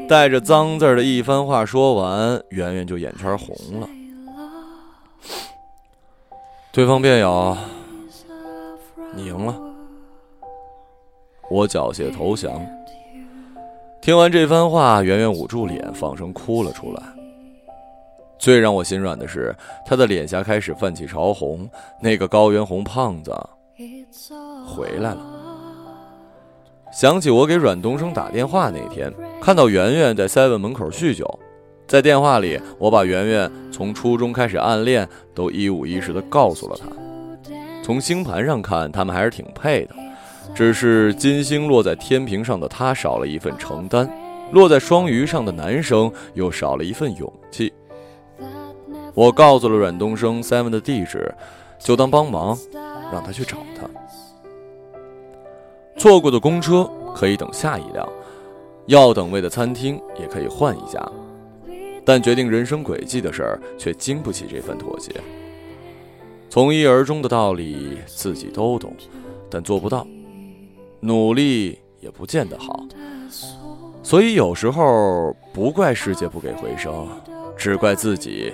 [0.07, 3.89] 带着脏字儿的一番话说完，圆圆就眼圈红了。
[6.71, 7.57] 对方辩友，
[9.13, 9.55] 你赢了。
[11.49, 12.53] 我缴械投降。
[14.01, 17.01] 听完这番话，圆圆捂住脸，放声哭了出来。
[18.39, 21.69] 最让我心软的是，他的脸颊开始泛起潮红。
[22.01, 23.31] 那个高原红胖子
[24.65, 25.17] 回来了。
[26.91, 31.39] 想起我给阮东升打电话那天，看到圆圆在 seven 门口酗酒。
[31.87, 36.87] 在电话里，我把圆圆从初中开始暗恋都一五一十的告诉了他。
[37.83, 39.95] 从星盘上看，他们还是挺配的，
[40.53, 44.09] 只是金星落在天平上的他少了一份承担，
[44.51, 47.71] 落在双鱼上的男生又少了一份勇气。
[49.17, 51.33] 我告诉了阮东升 Seven 的地址，
[51.79, 52.55] 就当帮忙，
[53.11, 53.89] 让他去找他。
[55.97, 58.07] 错过的公车可以等下一辆，
[58.85, 61.03] 要等位的餐厅也可以换一家，
[62.05, 65.11] 但决定人生轨迹的事儿却经不起这份妥协。
[66.47, 68.93] 从一而终的道理自己都懂，
[69.49, 70.05] 但做不到，
[70.99, 72.85] 努力也不见得好。
[74.03, 77.07] 所以有时候不怪世界不给回声，
[77.57, 78.53] 只怪自己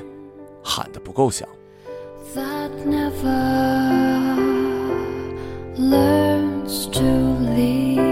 [0.64, 1.48] 喊得不够响。
[2.34, 3.30] that never
[5.78, 7.02] learns to
[7.56, 8.04] leave.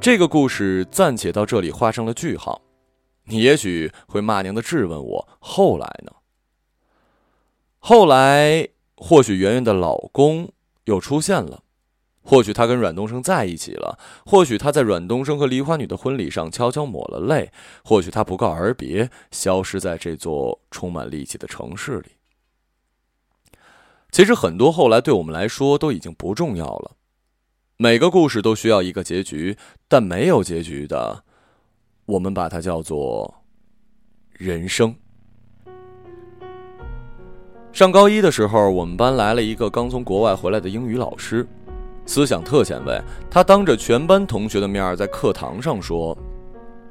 [0.00, 2.62] 这个故事暂且到这里画上了句号。
[3.24, 6.12] 你也许会骂娘的质问我：后来呢？
[7.78, 10.52] 后来，或许圆圆的老公
[10.84, 11.64] 又出现了，
[12.26, 17.52] 或许他跟阮东升在一起了，或许他在阮东升和梨花女的婚礼上悄悄抹了泪，
[17.84, 22.10] 或许他不告而别，消失在这座充满戾气的城市里。
[24.10, 26.92] 其实很多后来对我们来说都已经不重要了。
[27.76, 29.56] 每个故事都需要一个结局，
[29.86, 31.22] 但没有结局的，
[32.06, 33.42] 我们把它叫做
[34.32, 34.96] 人生。
[37.72, 41.46] 上高一的时候，我们班来了一个刚从国外回来的英语老师，
[42.06, 42.98] 思想特前卫。
[43.30, 46.16] 他当着全班同学的面在课堂上说：“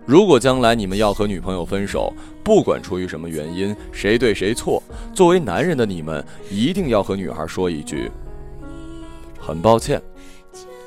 [0.05, 2.13] 如果将来你们要和女朋友分手，
[2.43, 8.11] 不管出于什么原因，谁对谁错，作为男人的你们一定要和女孩说一句
[9.39, 10.01] ：‘很抱歉，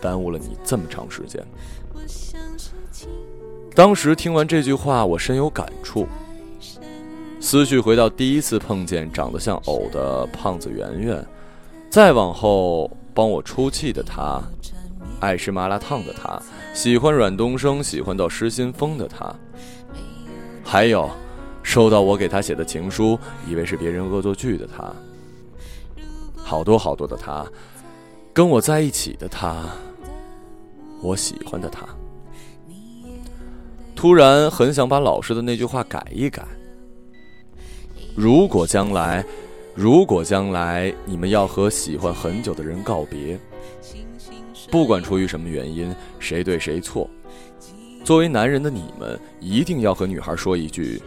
[0.00, 1.44] 耽误了你这么长时间。’”
[3.74, 6.06] 当时听完这句话，我深有感触。
[7.40, 11.24] 思绪回到第一次碰见长得像藕的胖子圆圆，
[11.88, 14.40] 再往后帮我出气的他，
[15.18, 16.40] 爱吃麻辣烫的他，
[16.72, 19.34] 喜欢阮东升喜欢到失心疯的他，
[20.62, 21.10] 还有
[21.64, 24.94] 收到我给他写的情书，以为是别人恶作剧的他，
[26.36, 27.44] 好多好多的他，
[28.32, 29.64] 跟我在一起的他，
[31.02, 31.84] 我喜欢的他，
[33.96, 36.46] 突然很想把老师的那句话改一改。
[38.14, 39.24] 如果将来，
[39.78, 43.38] 如果将来你们要和喜欢很久的人告别，
[44.72, 47.08] 不管出于什么原因，谁对谁错，
[48.02, 51.00] 作为男人的你们一定要和女孩说一句：“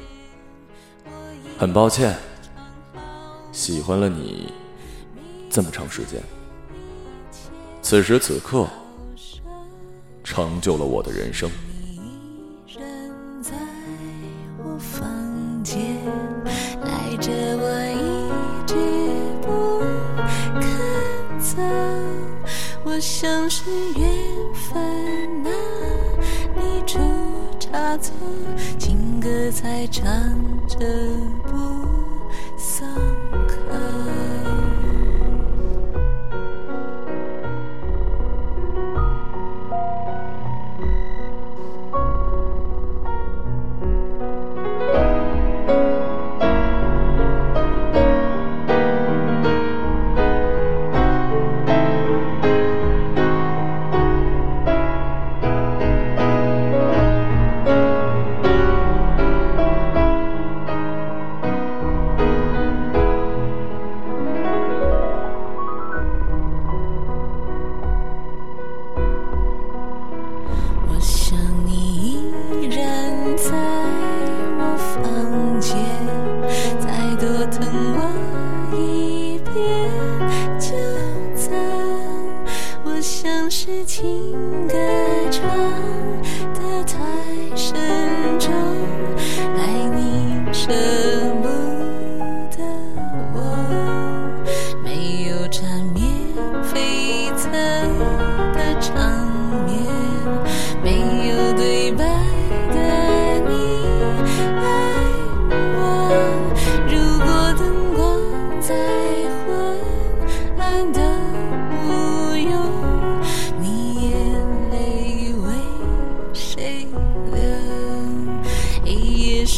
[1.60, 2.16] 很抱歉，
[3.52, 4.54] 喜欢了你
[5.50, 6.24] 这么长时间。”
[7.84, 8.66] 此时此刻，
[10.24, 11.52] 成就了我的人生。
[22.94, 23.64] 我像是
[23.96, 24.06] 缘
[24.54, 24.84] 分
[25.46, 25.50] 啊，
[26.58, 27.00] 你出
[27.58, 28.14] 差错，
[28.78, 30.04] 情歌在唱
[30.68, 30.78] 着。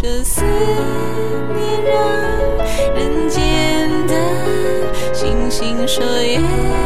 [0.04, 1.98] 这思念让
[2.94, 6.04] 人间的星星说。
[6.22, 6.83] 也。